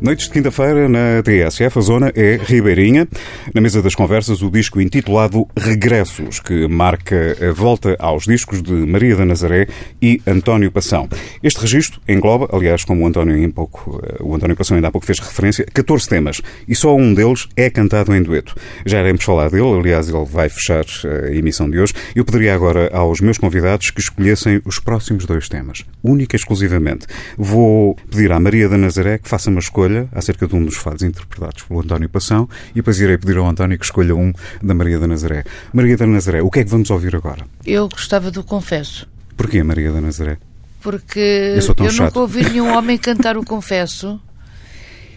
Noites 0.00 0.26
de 0.26 0.32
quinta-feira 0.32 0.88
na 0.88 1.20
TSF, 1.24 1.76
a 1.76 1.82
zona 1.82 2.12
é 2.14 2.38
Ribeirinha. 2.40 3.08
Na 3.52 3.60
mesa 3.60 3.82
das 3.82 3.96
conversas, 3.96 4.42
o 4.42 4.48
disco 4.48 4.80
intitulado 4.80 5.48
Regressos, 5.58 6.38
que 6.38 6.68
marca 6.68 7.36
a 7.42 7.52
volta 7.52 7.96
aos 7.98 8.24
discos 8.24 8.62
de 8.62 8.72
Maria 8.72 9.16
da 9.16 9.24
Nazaré 9.24 9.66
e 10.00 10.22
António 10.24 10.70
Passão. 10.70 11.08
Este 11.42 11.60
registro 11.60 12.00
engloba, 12.06 12.48
aliás, 12.52 12.84
como 12.84 13.02
o 13.02 13.08
António, 13.08 13.36
em 13.36 13.50
pouco, 13.50 14.00
eh, 14.04 14.18
o 14.20 14.36
António 14.36 14.54
Passão 14.54 14.76
ainda 14.76 14.86
há 14.86 14.92
pouco 14.92 15.04
fez 15.04 15.18
referência, 15.18 15.66
14 15.74 16.08
temas 16.08 16.40
e 16.68 16.76
só 16.76 16.94
um 16.94 17.12
deles 17.12 17.48
é 17.56 17.68
cantado 17.68 18.14
em 18.14 18.22
dueto. 18.22 18.54
Já 18.86 19.00
iremos 19.00 19.24
falar 19.24 19.50
dele, 19.50 19.80
aliás, 19.80 20.08
ele 20.08 20.24
vai 20.24 20.48
fechar 20.48 20.84
eh, 21.04 21.30
a 21.32 21.34
emissão 21.34 21.68
de 21.68 21.76
hoje. 21.76 21.92
Eu 22.14 22.24
pediria 22.24 22.54
agora 22.54 22.88
aos 22.92 23.20
meus 23.20 23.36
convidados 23.36 23.90
que 23.90 24.00
escolhessem 24.00 24.62
os 24.64 24.78
próximos 24.78 25.26
dois 25.26 25.48
temas, 25.48 25.84
única 26.04 26.36
e 26.36 26.38
exclusivamente. 26.38 27.04
Vou 27.36 27.96
pedir 28.08 28.30
à 28.30 28.38
Maria 28.38 28.68
da 28.68 28.78
Nazaré 28.78 29.18
que 29.18 29.28
faça 29.28 29.50
uma 29.50 29.58
escolha 29.58 29.87
acerca 30.12 30.46
de 30.46 30.54
um 30.54 30.64
dos 30.64 30.76
fados 30.76 31.02
interpretados 31.02 31.62
pelo 31.62 31.80
António 31.80 32.08
Passão 32.08 32.48
e 32.72 32.76
depois 32.76 33.00
irei 33.00 33.18
pedir 33.18 33.36
ao 33.38 33.48
António 33.48 33.78
que 33.78 33.84
escolha 33.84 34.14
um 34.14 34.32
da 34.62 34.74
Maria 34.74 34.98
da 34.98 35.06
Nazaré. 35.06 35.44
Maria 35.72 35.96
da 35.96 36.06
Nazaré, 36.06 36.42
o 36.42 36.50
que 36.50 36.60
é 36.60 36.64
que 36.64 36.70
vamos 36.70 36.90
ouvir 36.90 37.14
agora? 37.16 37.44
Eu 37.64 37.88
gostava 37.88 38.30
do 38.30 38.42
Confesso. 38.44 39.08
Porquê 39.36 39.62
Maria 39.62 39.92
da 39.92 40.00
Nazaré? 40.00 40.38
Porque 40.80 41.54
Eu 41.56 41.86
eu 41.86 41.92
nunca 41.92 42.18
ouvi 42.18 42.44
nenhum 42.44 42.72
homem 42.76 42.96
cantar 42.98 43.36
o 43.36 43.44
Confesso. 43.44 44.20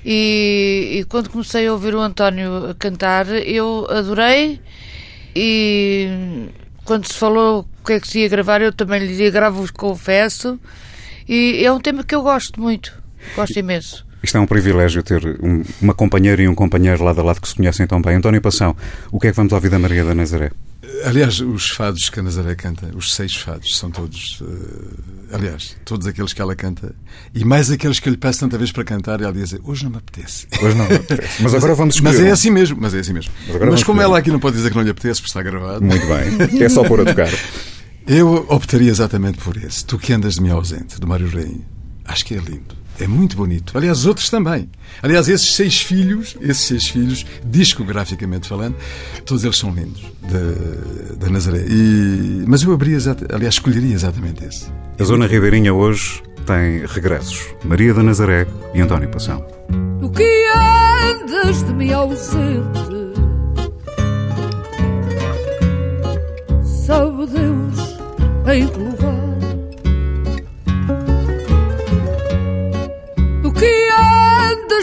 E, 0.03 0.99
e 0.99 1.03
quando 1.05 1.29
comecei 1.29 1.67
a 1.67 1.73
ouvir 1.73 1.93
o 1.93 1.99
António 1.99 2.75
cantar, 2.79 3.27
eu 3.29 3.88
adorei. 3.89 4.60
E 5.36 6.49
quando 6.84 7.07
se 7.07 7.13
falou 7.13 7.67
o 7.81 7.86
que 7.86 7.93
é 7.93 7.99
que 7.99 8.07
se 8.07 8.19
ia 8.19 8.29
gravar, 8.29 8.62
eu 8.62 8.73
também 8.73 9.05
lhe 9.05 9.31
gravo-vos 9.31 9.71
Confesso. 9.71 10.60
E 11.27 11.63
é 11.63 11.71
um 11.71 11.79
tema 11.79 12.03
que 12.03 12.15
eu 12.15 12.23
gosto 12.23 12.60
muito. 12.60 13.01
Gosto 13.36 13.57
imenso. 13.57 14.05
Isto 14.23 14.38
é 14.38 14.39
um 14.39 14.45
privilégio 14.47 15.01
ter 15.03 15.25
um- 15.41 15.63
uma 15.81 15.93
companheira 15.93 16.41
e 16.43 16.47
um 16.47 16.55
companheiro 16.55 17.03
lado 17.03 17.19
a 17.21 17.23
lado 17.23 17.41
que 17.41 17.47
se 17.47 17.55
conhecem 17.55 17.88
tão 17.88 18.01
bem. 18.01 18.15
António 18.15 18.41
Passão, 18.41 18.75
o 19.12 19.19
que 19.19 19.27
é 19.27 19.31
que 19.31 19.36
vamos 19.38 19.51
ouvir 19.53 19.69
da 19.69 19.79
Maria 19.79 20.03
da 20.05 20.13
Nazaré? 20.13 20.51
Aliás, 21.05 21.39
os 21.39 21.69
fados 21.71 22.10
que 22.10 22.19
a 22.19 22.23
Nazaré 22.23 22.53
canta, 22.53 22.91
os 22.95 23.15
seis 23.15 23.36
fados, 23.36 23.77
são 23.77 23.89
todos. 23.89 24.41
eh, 24.41 25.36
aliás, 25.36 25.75
todos 25.86 26.05
aqueles 26.05 26.34
que 26.34 26.41
ela 26.41 26.55
canta. 26.55 26.93
E 27.34 27.43
mais 27.43 27.71
aqueles 27.71 27.99
que 27.99 28.07
eu 28.10 28.12
lhe 28.12 28.17
peço 28.17 28.39
tanta 28.39 28.57
vez 28.57 28.71
para 28.71 28.84
cantar, 28.84 29.19
e 29.19 29.23
ela 29.23 29.34
diz: 29.34 29.55
Hoje 29.63 29.84
não 29.84 29.91
me 29.91 29.97
apetece. 29.97 30.45
Hoje 30.62 30.75
não 30.77 30.88
me 30.88 30.95
apetece. 30.95 31.41
Mas 31.41 31.53
agora 31.55 31.73
vamos 31.73 31.95
escolher 31.95 32.17
Mas 32.17 32.25
é 32.27 32.31
assim 32.31 32.51
mesmo, 32.51 32.77
mas 32.79 32.93
é 32.93 32.99
assim 32.99 33.13
mesmo. 33.13 33.31
Mas 33.47 33.47
Mas, 33.55 33.60
como 33.62 33.73
escolher 33.75 34.01
ela 34.03 34.17
aqui 34.19 34.29
não 34.31 34.39
pode 34.39 34.57
dizer 34.57 34.69
que 34.69 34.75
não 34.75 34.84
lhe 34.84 34.89
apetece, 34.91 35.21
porque 35.21 35.29
está 35.29 35.41
gravado, 35.41 35.84
Muito 35.84 36.05
bem. 36.05 36.62
É 36.63 36.69
só 36.69 36.84
pôr 36.84 37.01
a 37.01 37.05
tocar. 37.05 37.29
eu 38.07 38.45
optaria 38.49 38.89
exatamente 38.89 39.38
por 39.39 39.57
esse. 39.57 39.84
Tu 39.86 39.97
que 39.97 40.13
andas 40.13 40.36
de 40.36 40.41
mim 40.41 40.49
ausente, 40.49 40.99
do 40.99 41.07
Mário 41.07 41.27
Rainho. 41.29 41.65
Acho 42.05 42.25
que 42.25 42.36
é 42.36 42.38
lindo. 42.38 42.75
É 43.01 43.07
muito 43.07 43.35
bonito. 43.35 43.75
Aliás, 43.77 43.99
os 43.99 44.05
outros 44.05 44.29
também. 44.29 44.69
Aliás, 45.01 45.27
esses 45.27 45.55
seis 45.55 45.81
filhos, 45.81 46.37
esses 46.41 46.65
seis 46.65 46.87
filhos, 46.87 47.25
discograficamente 47.43 48.47
falando, 48.47 48.75
todos 49.25 49.43
eles 49.43 49.57
são 49.57 49.73
lindos, 49.73 50.03
da, 50.21 51.15
da 51.25 51.29
Nazaré. 51.31 51.65
E, 51.67 52.43
mas 52.47 52.61
eu 52.63 52.73
exata- 52.97 53.27
aliás, 53.33 53.55
escolheria 53.55 53.93
exatamente 53.93 54.45
esse. 54.45 54.67
A 54.99 55.03
Zona 55.03 55.25
Ribeirinha 55.25 55.73
hoje 55.73 56.21
tem 56.45 56.85
regressos. 56.85 57.39
Maria 57.63 57.93
da 57.93 58.03
Nazaré 58.03 58.45
e 58.75 58.81
António 58.81 59.09
Passão. 59.09 59.43
Tu 59.99 60.09
que 60.11 60.45
andas 61.03 61.63
de 61.63 61.73
mim 61.73 61.91
ausente 61.91 62.81
Sabe 66.63 67.25
Deus 67.27 67.97
em 68.53 68.67
que 68.67 68.77
lugar 68.79 69.30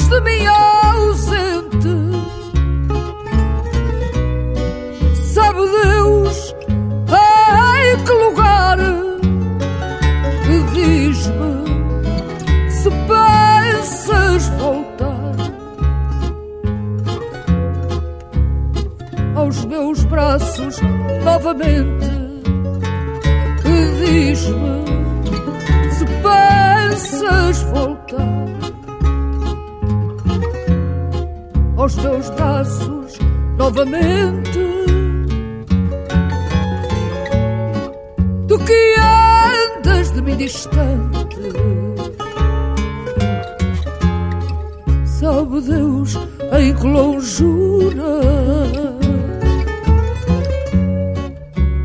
de 0.07 0.21
mim 0.21 0.47
ausente 0.47 1.89
Sabe 5.35 5.59
Deus 5.59 6.55
em 7.11 8.05
que 8.05 8.13
lugar 8.13 8.79
Diz-me 10.73 11.69
se 12.71 12.91
pensas 12.91 14.49
voltar 14.61 15.19
aos 19.35 19.65
meus 19.65 20.05
braços 20.05 20.77
novamente, 21.25 22.11
diz-me 23.65 24.85
se 25.93 26.05
pensas 26.23 27.63
voltar 27.63 28.58
aos 31.89 31.97
meus 31.97 32.31
braços 32.31 33.19
novamente. 33.57 34.59
Tu 38.47 38.59
que 38.59 38.95
andas 39.79 40.13
de 40.13 40.23
mim 40.23 40.37
distante 40.37 41.39
Sabe 45.07 45.61
Deus 45.63 46.19
em 46.59 46.75
que 46.75 46.87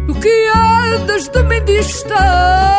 Tu 0.08 0.14
que 0.20 0.50
andas 0.56 1.30
de 1.30 1.44
mim 1.44 1.64
distante 1.66 2.73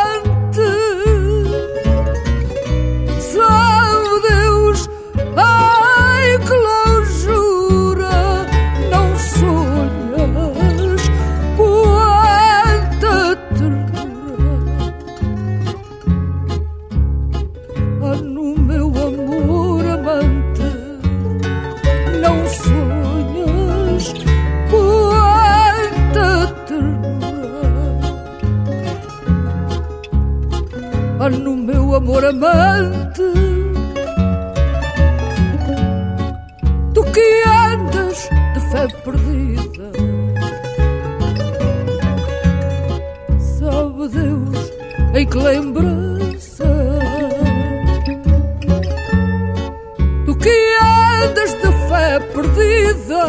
que 50.45 50.77
andas 50.79 51.55
de 51.63 51.71
fé 51.89 52.21
perdida 52.35 53.25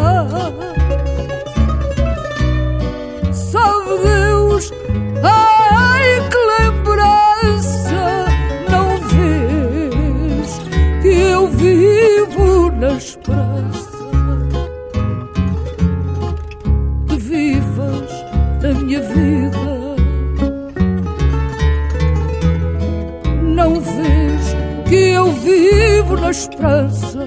na 26.26 26.32
esperança 26.32 27.20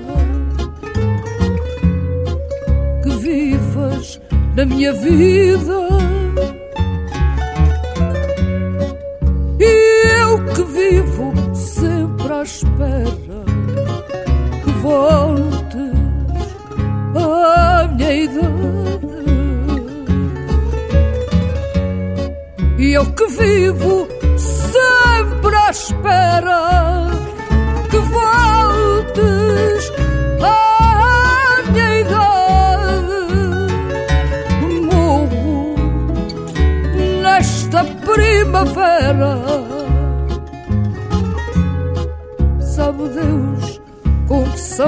que 3.01 3.11
vivas 3.11 4.21
na 4.57 4.67
minha 4.67 4.93
vida 4.93 5.98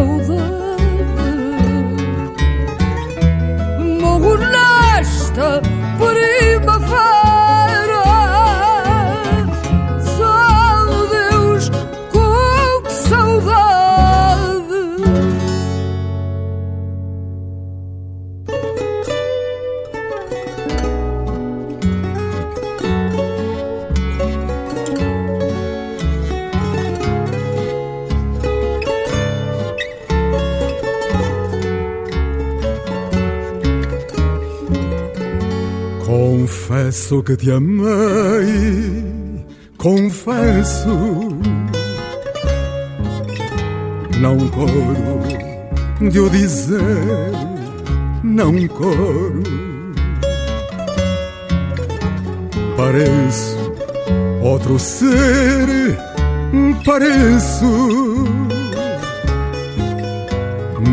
com 0.00 0.69
Confesso 37.10 37.24
que 37.24 37.36
te 37.36 37.50
amei, 37.50 39.44
confesso. 39.76 40.88
Não 44.20 44.38
coro 44.50 46.08
de 46.08 46.20
o 46.20 46.30
dizer, 46.30 46.80
não 48.22 48.68
coro. 48.68 49.42
Pareço 52.76 53.58
outro 54.40 54.78
ser, 54.78 55.98
pareço. 56.84 58.24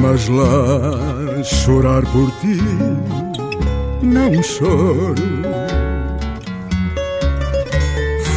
Mas 0.02 0.28
lá 0.30 1.44
chorar 1.44 2.02
por 2.12 2.32
ti 2.42 2.60
não 4.02 4.42
choro. 4.42 5.57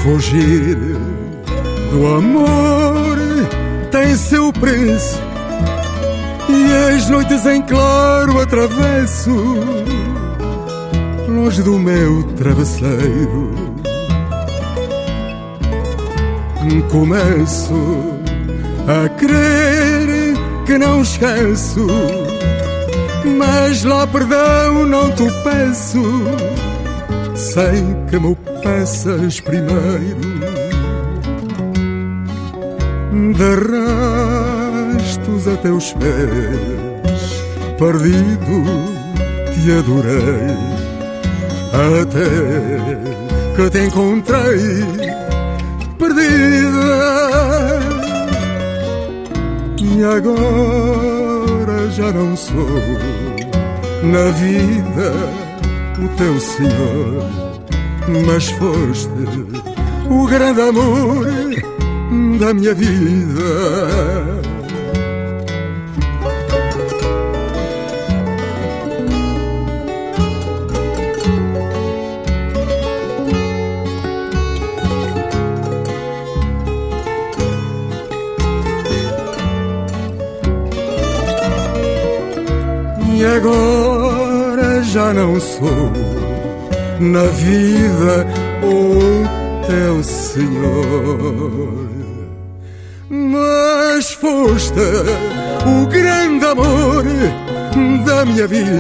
Fugir 0.03 0.77
do 1.91 2.07
amor 2.07 3.19
tem 3.91 4.17
seu 4.17 4.53
preço, 4.53 5.21
e 6.49 6.95
as 6.95 7.09
noites 7.09 7.45
em 7.47 7.63
claro 7.63 8.41
atravesso, 8.41 9.31
longe 11.29 11.63
do 11.63 11.79
meu 11.79 12.23
travesseiro. 12.35 13.51
Começo 16.91 17.75
a 18.87 19.09
crer 19.09 20.35
que 20.67 20.79
não 20.79 21.03
esqueço 21.03 21.87
mas 23.25 23.85
lá 23.85 24.07
perdão 24.07 24.87
não 24.87 25.11
te 25.13 25.25
peço, 25.43 26.03
sei 27.41 27.83
que 28.11 28.19
me 28.19 28.37
peças 28.63 29.41
primeiro. 29.41 30.21
De 33.39 33.53
rastos 35.01 35.49
a 35.49 35.57
teus 35.57 35.93
pés, 35.95 37.23
perdido 37.79 38.59
te 39.55 39.73
adorei, 39.73 40.57
até 41.73 42.31
que 43.57 43.71
te 43.71 43.87
encontrei 43.87 44.85
perdida. 45.99 47.01
E 49.83 50.05
agora 50.05 51.91
já 51.91 52.13
não 52.13 52.37
sou 52.37 52.69
na 54.03 54.31
vida 54.31 55.50
o 56.05 56.09
teu 56.17 56.41
senhor, 56.41 57.31
mas 58.27 58.49
foste 58.51 59.11
o 60.09 60.27
grande 60.27 60.61
amor 60.61 61.27
da 62.39 62.55
minha 62.55 62.75
vida. 62.75 64.41
E 83.13 83.25
agora 83.25 84.30
já 84.83 85.13
não 85.13 85.39
sou 85.41 85.93
na 87.01 87.25
vida 87.25 88.27
o 88.63 89.67
teu 89.67 90.03
Senhor, 90.03 91.89
mas 93.09 94.13
foste 94.13 94.81
o 95.67 95.87
grande 95.87 96.45
amor 96.45 97.05
da 98.05 98.25
minha 98.25 98.47
vida. 98.47 98.71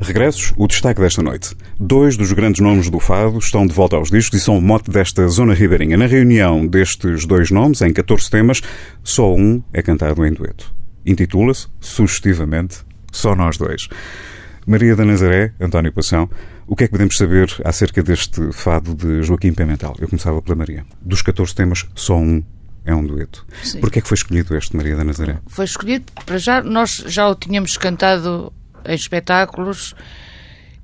Regressos, 0.00 0.52
o 0.56 0.66
destaque 0.66 1.00
desta 1.00 1.22
noite. 1.22 1.54
Dois 1.78 2.16
dos 2.16 2.32
grandes 2.32 2.60
nomes 2.60 2.90
do 2.90 2.98
fado 2.98 3.38
estão 3.38 3.66
de 3.66 3.72
volta 3.72 3.96
aos 3.96 4.10
discos 4.10 4.40
e 4.40 4.44
são 4.44 4.58
o 4.58 4.62
mote 4.62 4.90
desta 4.90 5.26
zona 5.28 5.54
ribeirinha. 5.54 5.96
Na 5.96 6.06
reunião 6.06 6.66
destes 6.66 7.24
dois 7.24 7.50
nomes, 7.50 7.80
em 7.82 7.92
14 7.92 8.28
temas, 8.28 8.60
só 9.02 9.32
um 9.32 9.62
é 9.72 9.80
cantado 9.80 10.26
em 10.26 10.32
dueto. 10.32 10.81
Intitula-se, 11.04 11.68
sugestivamente, 11.80 12.78
Só 13.10 13.34
Nós 13.34 13.56
Dois. 13.56 13.88
Maria 14.66 14.94
da 14.94 15.04
Nazaré, 15.04 15.52
António 15.60 15.92
Passão, 15.92 16.30
o 16.66 16.76
que 16.76 16.84
é 16.84 16.86
que 16.86 16.92
podemos 16.92 17.16
saber 17.16 17.52
acerca 17.64 18.02
deste 18.02 18.52
fado 18.52 18.94
de 18.94 19.22
Joaquim 19.22 19.52
Pimentel? 19.52 19.94
Eu 19.98 20.08
começava 20.08 20.40
pela 20.40 20.54
Maria. 20.54 20.84
Dos 21.00 21.20
14 21.20 21.54
temas, 21.54 21.86
só 21.94 22.16
um 22.16 22.42
é 22.84 22.94
um 22.94 23.04
dueto. 23.04 23.46
Sim. 23.62 23.80
Porquê 23.80 23.98
é 23.98 24.02
que 24.02 24.08
foi 24.08 24.16
escolhido 24.16 24.56
este, 24.56 24.76
Maria 24.76 24.96
da 24.96 25.04
Nazaré? 25.04 25.38
Foi 25.46 25.64
escolhido, 25.64 26.04
para 26.26 26.38
já, 26.38 26.62
nós 26.62 27.04
já 27.06 27.28
o 27.28 27.34
tínhamos 27.34 27.76
cantado 27.76 28.52
em 28.84 28.94
espetáculos 28.94 29.94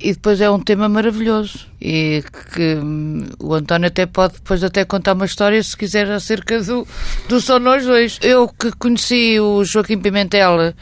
e 0.01 0.13
depois 0.13 0.41
é 0.41 0.49
um 0.49 0.61
tema 0.61 0.89
maravilhoso 0.89 1.67
e 1.81 2.23
que 2.55 2.77
hum, 2.77 3.27
o 3.41 3.53
António 3.55 3.89
até 3.89 4.07
pode 4.07 4.35
depois 4.35 4.63
até 4.63 4.85
contar 4.85 5.15
uma 5.15 5.27
história 5.27 5.63
se 5.63 5.77
quiser 5.77 6.09
acerca 6.11 6.63
do, 6.63 6.87
do 7.29 7.41
Só 7.41 7.59
Nós 7.59 7.85
Dois. 7.85 8.19
Eu 8.23 8.49
que 8.49 8.71
conheci 8.73 9.41
o 9.41 9.65
Joaquim 9.65 9.99
Pimentel 9.99 10.75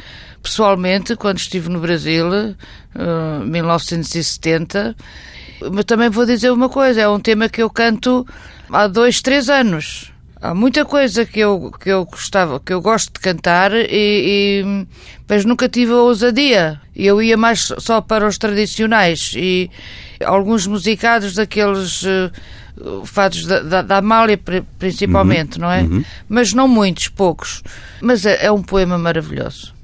pessoalmente 0.43 1.17
quando 1.17 1.39
estive 1.39 1.69
no 1.69 1.81
Brasil, 1.81 2.29
uh, 2.29 3.45
1970, 3.45 4.95
mas 5.73 5.85
também 5.85 6.09
vou 6.09 6.25
dizer 6.25 6.51
uma 6.51 6.69
coisa, 6.69 7.01
é 7.01 7.09
um 7.09 7.19
tema 7.19 7.49
que 7.49 7.63
eu 7.63 7.69
canto 7.69 8.25
há 8.71 8.87
dois, 8.87 9.21
três 9.21 9.49
anos. 9.49 10.13
Há 10.41 10.55
muita 10.55 10.85
coisa 10.85 11.25
que 11.25 11.41
eu, 11.41 11.73
que 11.81 11.89
eu 11.91 12.05
gostava, 12.05 12.61
que 12.61 12.73
eu 12.73 12.81
gosto 12.81 13.13
de 13.15 13.21
cantar, 13.21 13.73
e, 13.73 13.87
e- 13.91 14.87
mas 15.29 15.45
nunca 15.45 15.69
tive 15.69 15.93
a 15.93 15.97
ousadia. 15.97 16.81
Eu 16.95 17.23
ia 17.23 17.37
mais 17.37 17.73
só 17.79 18.01
para 18.01 18.27
os 18.29 18.37
tradicionais 18.39 19.33
e 19.35 19.71
alguns 20.25 20.67
musicados 20.67 21.35
daqueles 21.35 22.05
fados 23.05 23.47
da, 23.47 23.61
da, 23.61 23.83
da 23.83 23.97
Amália, 23.99 24.37
pri- 24.37 24.63
principalmente, 24.79 25.59
não 25.59 25.71
é? 25.71 25.87
Mas 26.29 26.53
não 26.53 26.69
muitos, 26.69 27.09
poucos. 27.09 27.63
Mas 28.01 28.27
é, 28.27 28.45
é 28.47 28.53
um 28.53 28.63
poema 28.63 28.99
maravilhoso. 28.99 29.75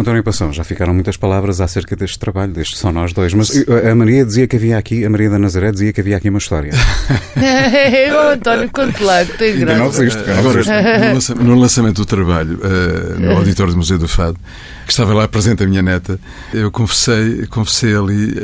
António 0.00 0.22
Passão, 0.22 0.52
já 0.52 0.62
ficaram 0.62 0.94
muitas 0.94 1.16
palavras 1.16 1.60
acerca 1.60 1.96
deste 1.96 2.18
trabalho, 2.20 2.52
deste 2.52 2.78
Só 2.78 2.92
Nós 2.92 3.12
Dois, 3.12 3.34
mas 3.34 3.50
a 3.90 3.94
Maria 3.96 4.24
dizia 4.24 4.46
que 4.46 4.54
havia 4.56 4.78
aqui, 4.78 5.04
a 5.04 5.10
Maria 5.10 5.28
da 5.28 5.38
Nazaré 5.40 5.72
dizia 5.72 5.92
que 5.92 6.00
havia 6.00 6.16
aqui 6.16 6.28
uma 6.28 6.38
história. 6.38 6.70
o 8.14 8.32
António, 8.32 8.70
conte 8.72 9.02
lá, 9.02 9.24
que 9.24 9.36
tem 9.38 9.56
não 9.56 9.66
graça. 9.66 10.02
resiste, 10.02 10.22
não 10.28 10.38
Agora, 10.38 10.62
no 11.08 11.14
lança- 11.14 11.34
no 11.34 11.54
lançamento 11.58 11.96
do 11.96 12.06
trabalho, 12.06 12.60
eh, 12.62 13.18
no 13.18 13.32
auditório 13.32 13.72
do 13.72 13.76
Museu 13.78 13.98
do 13.98 14.06
Fado, 14.08 14.38
que 14.88 14.92
estava 14.94 15.12
lá 15.12 15.28
presente 15.28 15.62
a 15.62 15.66
minha 15.66 15.82
neta, 15.82 16.18
eu 16.50 16.70
confessei, 16.70 17.46
confessei 17.48 17.94
ali, 17.94 18.34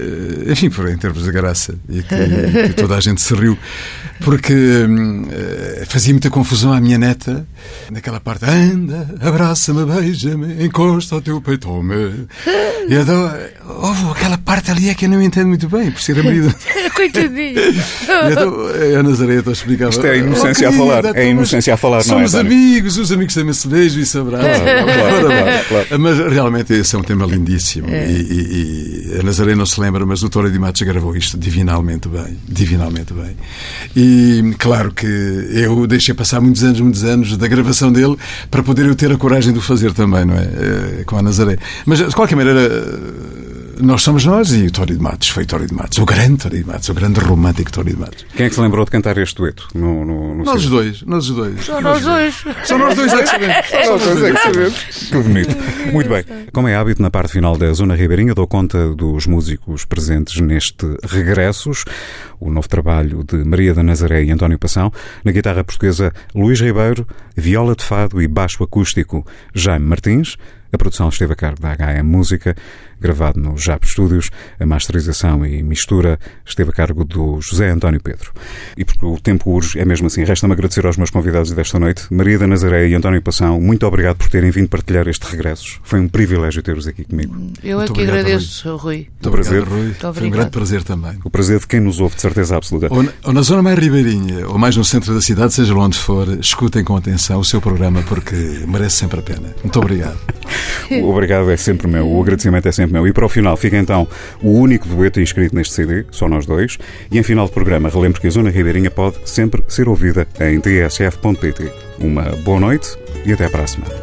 eh, 0.46 0.52
enfim, 0.52 0.68
por, 0.68 0.86
em 0.90 0.98
termos 0.98 1.24
de 1.24 1.32
graça, 1.32 1.74
e 1.88 2.02
que, 2.02 2.68
que 2.68 2.74
toda 2.76 2.96
a 2.96 3.00
gente 3.00 3.22
se 3.22 3.32
riu, 3.34 3.56
porque 4.20 4.52
hum, 4.52 5.26
eh, 5.32 5.84
fazia 5.88 6.12
muita 6.12 6.28
confusão 6.28 6.70
à 6.70 6.82
minha 6.82 6.98
neta, 6.98 7.46
naquela 7.90 8.20
parte, 8.20 8.44
anda, 8.44 9.08
abraça-me, 9.22 9.86
beija-me, 9.86 10.66
encosta 10.66 11.14
ao 11.14 11.22
teu 11.22 11.40
peitome. 11.40 12.28
E 12.90 12.94
adoro, 12.94 13.38
Ovo, 13.66 14.12
aquela 14.12 14.36
parte 14.36 14.70
ali 14.70 14.90
é 14.90 14.94
que 14.94 15.06
eu 15.06 15.08
não 15.08 15.22
entendo 15.22 15.48
muito 15.48 15.68
bem, 15.68 15.90
por 15.90 16.00
ser 16.00 16.18
abrido. 16.20 16.54
Coitadinho. 16.94 17.58
E 17.58 18.32
então, 18.32 18.54
a 18.98 19.02
Nazaré 19.02 19.36
então 19.38 19.52
explicava. 19.52 19.90
Isto 19.90 20.06
é 20.06 20.10
a 20.10 20.16
inocência 20.16 20.68
"Oh, 20.68 20.72
a 20.72 20.76
falar, 20.76 21.04
é 21.04 21.08
a 21.08 21.10
então, 21.10 21.22
inocência 21.24 21.74
a 21.74 21.76
falar, 21.76 21.96
não 21.96 22.00
é, 22.00 22.26
Somos 22.28 22.34
amigos, 22.34 22.98
os 22.98 23.10
amigos 23.10 23.34
também 23.34 23.54
se 23.54 23.66
beijam 23.66 24.02
e 24.02 24.06
se 24.06 24.18
abraçam. 24.18 24.50
claro, 24.64 25.26
Ora, 25.26 25.42
claro, 25.42 25.64
claro. 25.86 25.98
Mas 26.02 26.18
realmente 26.32 26.72
esse 26.74 26.94
é 26.94 26.98
um 26.98 27.02
tema 27.02 27.24
lindíssimo. 27.26 27.88
E, 27.88 27.92
e- 27.92 29.12
e 29.14 29.18
a 29.20 29.22
Nazaré 29.22 29.54
não 29.54 29.64
se 29.66 29.80
lembra, 29.80 30.04
mas 30.04 30.22
o 30.22 30.28
Toro 30.28 30.50
de 30.50 30.58
Matos 30.58 30.82
gravou 30.82 31.16
isto 31.16 31.38
divinalmente 31.38 32.06
bem. 32.08 32.38
Divinalmente 32.48 33.12
bem. 33.14 33.34
E 33.96 34.54
claro 34.58 34.92
que 34.92 35.06
eu 35.06 35.86
deixei 35.86 36.14
passar 36.14 36.40
muitos 36.40 36.62
anos, 36.62 36.80
muitos 36.80 37.02
anos 37.04 37.36
da 37.36 37.48
gravação 37.48 37.90
dele 37.90 38.16
para 38.50 38.62
poder 38.62 38.84
eu 38.86 38.94
ter 38.94 39.10
a 39.10 39.16
coragem 39.16 39.52
de 39.52 39.58
o 39.58 39.62
fazer 39.62 39.92
também, 39.94 40.24
não 40.26 40.34
é? 40.34 40.42
Eh, 40.42 41.02
Com 41.06 41.16
a 41.18 41.22
Nazaré. 41.22 41.56
Mas 41.86 41.98
de 41.98 42.14
qualquer 42.14 42.36
maneira. 42.36 43.43
Nós 43.80 44.02
somos 44.02 44.24
nós 44.24 44.52
e 44.52 44.66
o 44.66 44.70
Tório 44.70 44.96
de 44.96 45.02
Matos 45.02 45.28
foi 45.28 45.44
Tório 45.44 45.66
de 45.66 45.74
Matos, 45.74 45.98
o 45.98 46.04
grande 46.04 46.42
Tório 46.42 46.58
de 46.58 46.66
Matos, 46.66 46.88
o 46.88 46.94
grande 46.94 47.20
romântico 47.20 47.72
Tório 47.72 47.94
de 47.94 48.00
Matos. 48.00 48.26
Quem 48.36 48.46
é 48.46 48.48
que 48.48 48.54
se 48.54 48.60
lembrou 48.60 48.84
de 48.84 48.90
cantar 48.90 49.16
este 49.18 49.36
dueto? 49.36 49.68
No, 49.74 50.04
no, 50.04 50.34
no 50.34 50.44
Nós 50.44 50.64
os 50.64 50.70
dois, 50.70 51.02
nós 51.02 51.28
os 51.28 51.36
dois. 51.36 51.64
Só 51.64 51.80
nós 51.80 52.02
dois. 52.02 52.44
Só 52.64 52.78
nós 52.78 52.94
dois 52.94 53.12
é 53.12 53.22
que 53.22 53.28
sabemos. 53.28 53.56
Só 53.70 53.90
nós 53.90 54.02
dois 54.02 54.22
é 54.22 54.32
que 54.32 54.42
sabemos. 54.42 55.10
Que 55.10 55.18
bonito. 55.18 55.56
Muito 55.92 56.08
bem. 56.08 56.24
Como 56.52 56.68
é 56.68 56.76
hábito, 56.76 57.02
na 57.02 57.10
parte 57.10 57.32
final 57.32 57.56
da 57.56 57.72
Zona 57.72 57.94
Ribeirinha, 57.94 58.34
dou 58.34 58.46
conta 58.46 58.94
dos 58.94 59.26
músicos 59.26 59.84
presentes 59.84 60.40
neste 60.40 60.86
Regressos, 61.04 61.84
o 62.40 62.50
novo 62.50 62.68
trabalho 62.68 63.24
de 63.24 63.44
Maria 63.44 63.74
da 63.74 63.82
Nazaré 63.82 64.24
e 64.24 64.30
António 64.30 64.58
Passão. 64.58 64.92
Na 65.24 65.32
guitarra 65.32 65.64
portuguesa, 65.64 66.12
Luís 66.34 66.60
Ribeiro, 66.60 67.06
viola 67.36 67.74
de 67.74 67.84
fado 67.84 68.20
e 68.22 68.28
baixo 68.28 68.62
acústico, 68.62 69.26
Jaime 69.54 69.86
Martins. 69.86 70.36
A 70.74 70.76
produção 70.76 71.08
esteve 71.08 71.32
a 71.32 71.36
cargo 71.36 71.60
da 71.60 71.72
HM 71.72 72.02
Música, 72.02 72.56
gravado 73.00 73.40
no 73.40 73.56
JAP 73.56 73.84
Studios. 73.84 74.30
A 74.58 74.66
masterização 74.66 75.44
e 75.44 75.62
mistura 75.62 76.18
esteve 76.44 76.70
a 76.70 76.72
cargo 76.72 77.04
do 77.04 77.40
José 77.40 77.70
António 77.70 78.00
Pedro. 78.00 78.32
E 78.76 78.84
porque 78.84 79.04
o 79.04 79.18
tempo 79.18 79.50
urge, 79.50 79.78
é 79.78 79.84
mesmo 79.84 80.06
assim. 80.06 80.24
Resta-me 80.24 80.52
agradecer 80.52 80.86
aos 80.86 80.96
meus 80.96 81.10
convidados 81.10 81.52
desta 81.52 81.78
noite, 81.78 82.06
Maria 82.10 82.38
da 82.38 82.46
Nazaré 82.46 82.88
e 82.88 82.94
António 82.94 83.20
Passão. 83.22 83.60
Muito 83.60 83.86
obrigado 83.86 84.16
por 84.16 84.28
terem 84.28 84.50
vindo 84.50 84.68
partilhar 84.68 85.06
este 85.08 85.24
regresso. 85.26 85.80
Foi 85.82 86.00
um 86.00 86.08
privilégio 86.08 86.62
ter-vos 86.62 86.86
aqui 86.86 87.04
comigo. 87.04 87.34
Eu 87.62 87.78
Muito 87.78 87.92
é 87.92 87.94
que 87.94 88.00
obrigado, 88.00 88.18
agradeço, 88.18 88.76
Rui. 88.76 89.08
Muito 89.10 89.30
prazer. 89.30 89.62
obrigado, 89.62 89.80
Rui. 89.80 90.14
Foi 90.14 90.26
um 90.26 90.30
grande 90.30 90.50
prazer 90.50 90.82
também. 90.82 91.18
O 91.24 91.30
prazer 91.30 91.58
de 91.58 91.66
quem 91.66 91.80
nos 91.80 92.00
ouve, 92.00 92.14
de 92.16 92.22
certeza 92.22 92.56
absoluta. 92.56 92.88
Ou 92.90 93.02
na, 93.02 93.12
ou 93.24 93.32
na 93.32 93.42
zona 93.42 93.62
mais 93.62 93.78
ribeirinha, 93.78 94.48
ou 94.48 94.58
mais 94.58 94.76
no 94.76 94.84
centro 94.84 95.14
da 95.14 95.20
cidade, 95.20 95.54
seja 95.54 95.74
lá 95.74 95.84
onde 95.84 95.98
for, 95.98 96.28
escutem 96.38 96.84
com 96.84 96.96
atenção 96.96 97.40
o 97.40 97.44
seu 97.44 97.60
programa 97.60 98.02
porque 98.02 98.34
merece 98.66 98.96
sempre 98.96 99.20
a 99.20 99.22
pena. 99.22 99.54
Muito 99.62 99.78
obrigado. 99.78 100.18
O 100.90 101.10
obrigado 101.10 101.50
é 101.50 101.56
sempre 101.56 101.88
meu, 101.88 102.06
o 102.06 102.20
agradecimento 102.20 102.68
é 102.68 102.72
sempre 102.72 102.83
meu. 102.92 103.06
E 103.06 103.12
para 103.12 103.26
o 103.26 103.28
final 103.28 103.56
fica 103.56 103.76
então 103.76 104.06
o 104.42 104.50
único 104.50 104.88
dueto 104.88 105.20
inscrito 105.20 105.54
neste 105.54 105.74
CD, 105.74 106.04
só 106.10 106.28
nós 106.28 106.46
dois. 106.46 106.78
E 107.10 107.18
em 107.18 107.22
final 107.22 107.46
de 107.46 107.52
programa, 107.52 107.88
relembro 107.88 108.20
que 108.20 108.26
a 108.26 108.30
Zona 108.30 108.50
Ribeirinha 108.50 108.90
pode 108.90 109.16
sempre 109.24 109.62
ser 109.68 109.88
ouvida 109.88 110.26
em 110.40 110.60
tsf.pt. 110.60 111.72
Uma 111.98 112.24
boa 112.44 112.60
noite 112.60 112.96
e 113.24 113.32
até 113.32 113.48
para 113.48 113.64
a 113.64 113.66
semana. 113.66 113.94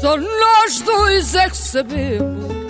Só 0.00 0.16
nós 0.16 0.80
dois 0.80 1.34
é 1.34 1.48
que 1.48 1.56
sabemos 1.56 2.60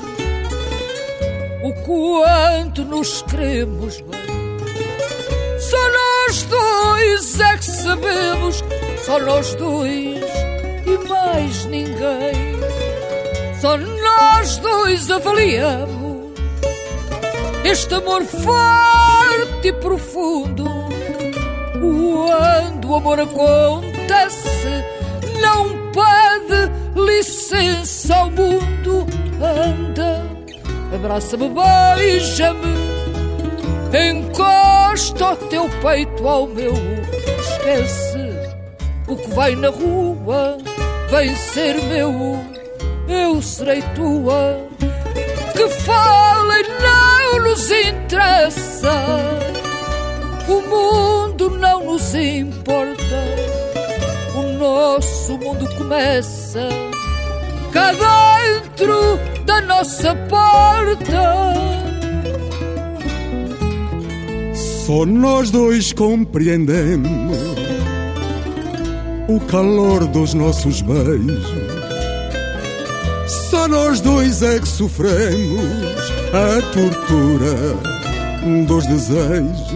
o 1.63 1.73
quanto 1.85 2.85
nos 2.85 3.23
queremos. 3.23 4.03
Só 5.59 5.91
nós 5.93 6.43
dois 6.45 7.41
é 7.41 7.57
que 7.57 7.65
sabemos, 7.65 8.65
só 9.05 9.21
nós 9.21 9.55
dois 9.55 10.21
e 10.87 11.09
mais 11.09 11.67
ninguém. 11.67 12.50
Só 13.61 13.77
nós 13.77 14.57
dois 14.57 15.11
avaliamos 15.11 16.33
este 17.63 17.95
amor 17.95 18.25
forte 18.25 19.69
e 19.69 19.73
profundo. 19.75 20.65
Quando 21.79 22.89
o 22.89 22.97
amor 22.97 23.21
acontece, 23.21 24.85
não 25.43 25.69
pede 25.93 26.73
licença 26.99 28.17
ao 28.17 28.31
mundo. 28.31 29.07
Anda, 29.43 30.27
abraça-me, 30.95 31.51
beija-me, 31.51 32.75
encosta 34.11 35.33
o 35.33 35.37
teu 35.37 35.69
peito 35.83 36.27
ao 36.27 36.47
meu. 36.47 36.73
Esquece 37.41 38.31
o 39.07 39.17
que 39.17 39.31
vai 39.35 39.55
na 39.55 39.69
rua, 39.69 40.57
vem 41.11 41.37
ser 41.37 41.75
meu, 41.85 42.11
eu 43.11 43.43
serei 43.43 43.83
tua. 43.95 44.69
Que 45.57 45.69
falem 45.69 46.65
não 46.81 47.45
nos 47.45 47.71
interessa. 47.71 48.93
O 50.49 50.61
mundo 50.63 51.51
não 51.51 51.85
nos 51.85 52.15
importa. 52.15 53.41
O 54.35 54.43
nosso 54.59 55.37
mundo 55.39 55.69
começa 55.77 56.69
cá 57.73 57.93
dentro 57.93 59.19
da 59.45 59.61
nossa 59.63 60.15
porta. 60.15 61.55
Só 64.55 65.05
nós 65.05 65.51
dois 65.51 65.93
compreendemos 65.93 67.39
o 69.29 69.39
calor 69.41 70.07
dos 70.07 70.35
nossos 70.35 70.83
beijos. 70.83 71.90
Só 73.31 73.69
nós 73.69 74.01
dois 74.01 74.43
é 74.43 74.59
que 74.59 74.67
sofremos 74.67 75.61
a 76.33 76.61
tortura 76.73 77.55
dos 78.67 78.87
desejos. 78.87 79.71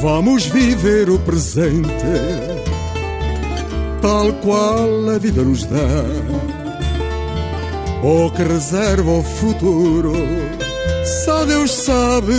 Vamos 0.00 0.46
viver 0.46 1.10
o 1.10 1.18
presente 1.18 1.90
tal 4.00 4.32
qual 4.34 5.10
a 5.14 5.18
vida 5.18 5.42
nos 5.42 5.66
dá. 5.66 6.04
O 8.02 8.30
que 8.30 8.42
reserva 8.42 9.10
o 9.10 9.22
futuro, 9.22 10.14
só 11.24 11.44
Deus 11.44 11.72
sabe 11.72 12.32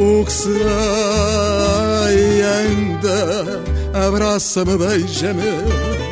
o 0.00 0.24
que 0.24 0.32
será. 0.32 2.08
E 2.10 2.42
anda, 2.42 3.62
abraça-me, 4.06 4.76
beija-me. 4.76 6.03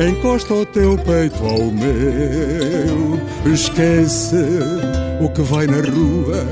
Encosta 0.00 0.54
o 0.54 0.64
teu 0.64 0.96
peito 0.96 1.44
ao 1.44 1.70
meu, 1.70 3.20
esquece 3.52 4.34
o 5.20 5.28
que 5.28 5.42
vai 5.42 5.66
na 5.66 5.76
rua. 5.76 6.42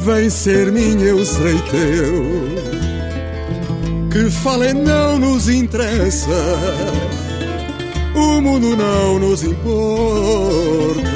Vem 0.00 0.28
ser 0.28 0.72
minha, 0.72 1.04
eu 1.04 1.24
serei 1.24 1.54
teu. 1.70 2.24
Que 4.10 4.28
falem 4.28 4.74
não 4.74 5.20
nos 5.20 5.48
interessa, 5.48 6.28
o 8.16 8.40
mundo 8.40 8.76
não 8.76 9.20
nos 9.20 9.44
importa. 9.44 11.08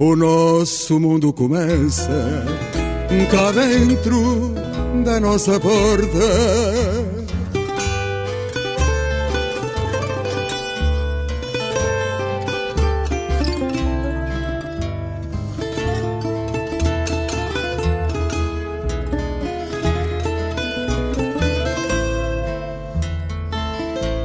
O 0.00 0.16
nosso 0.16 0.98
mundo 0.98 1.32
começa 1.32 2.44
cá 3.30 3.52
dentro 3.52 4.54
da 5.04 5.20
nossa 5.20 5.60
porta. 5.60 7.07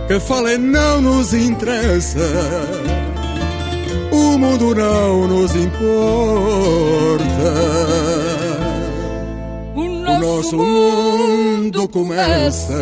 Que 0.08 0.20
falem 0.20 0.58
não 0.58 1.02
nos 1.02 1.34
interessa. 1.34 2.20
O 4.12 4.38
mundo 4.38 4.76
não 4.76 5.28
nos 5.28 5.56
importa. 5.56 7.24
O 9.76 9.82
O 9.82 9.90
nosso, 9.90 10.22
nosso 10.22 10.58
mundo 10.58 11.88
começa 11.90 12.80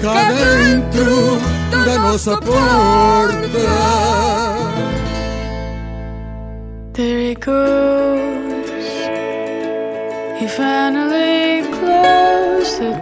cá 0.00 0.32
dentro 0.32 1.38
da 1.84 1.98
nossa 1.98 2.36
porta. 2.36 3.58
There 6.92 7.30
he 7.30 7.34
goes. 7.34 8.70
He 10.40 10.46
finally 10.48 11.62
closed 11.78 12.78
the 12.80 13.01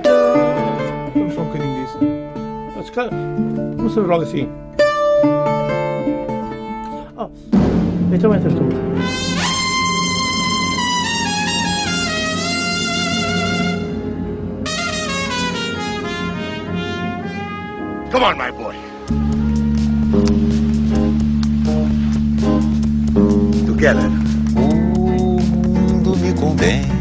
Cara, 2.95 3.11
você 3.77 4.01
joga 4.05 4.25
assim. 4.25 4.49
Oh, 7.17 7.31
então 8.13 8.35
é 8.35 8.37
entra 8.37 8.51
tudo. 8.51 8.75
Come 18.11 18.25
on, 18.25 18.35
my 18.35 18.51
boy. 18.51 18.75
Together. 23.67 24.11
O 24.57 25.41
mundo 25.41 26.17
me 26.17 26.35
convém. 26.35 27.00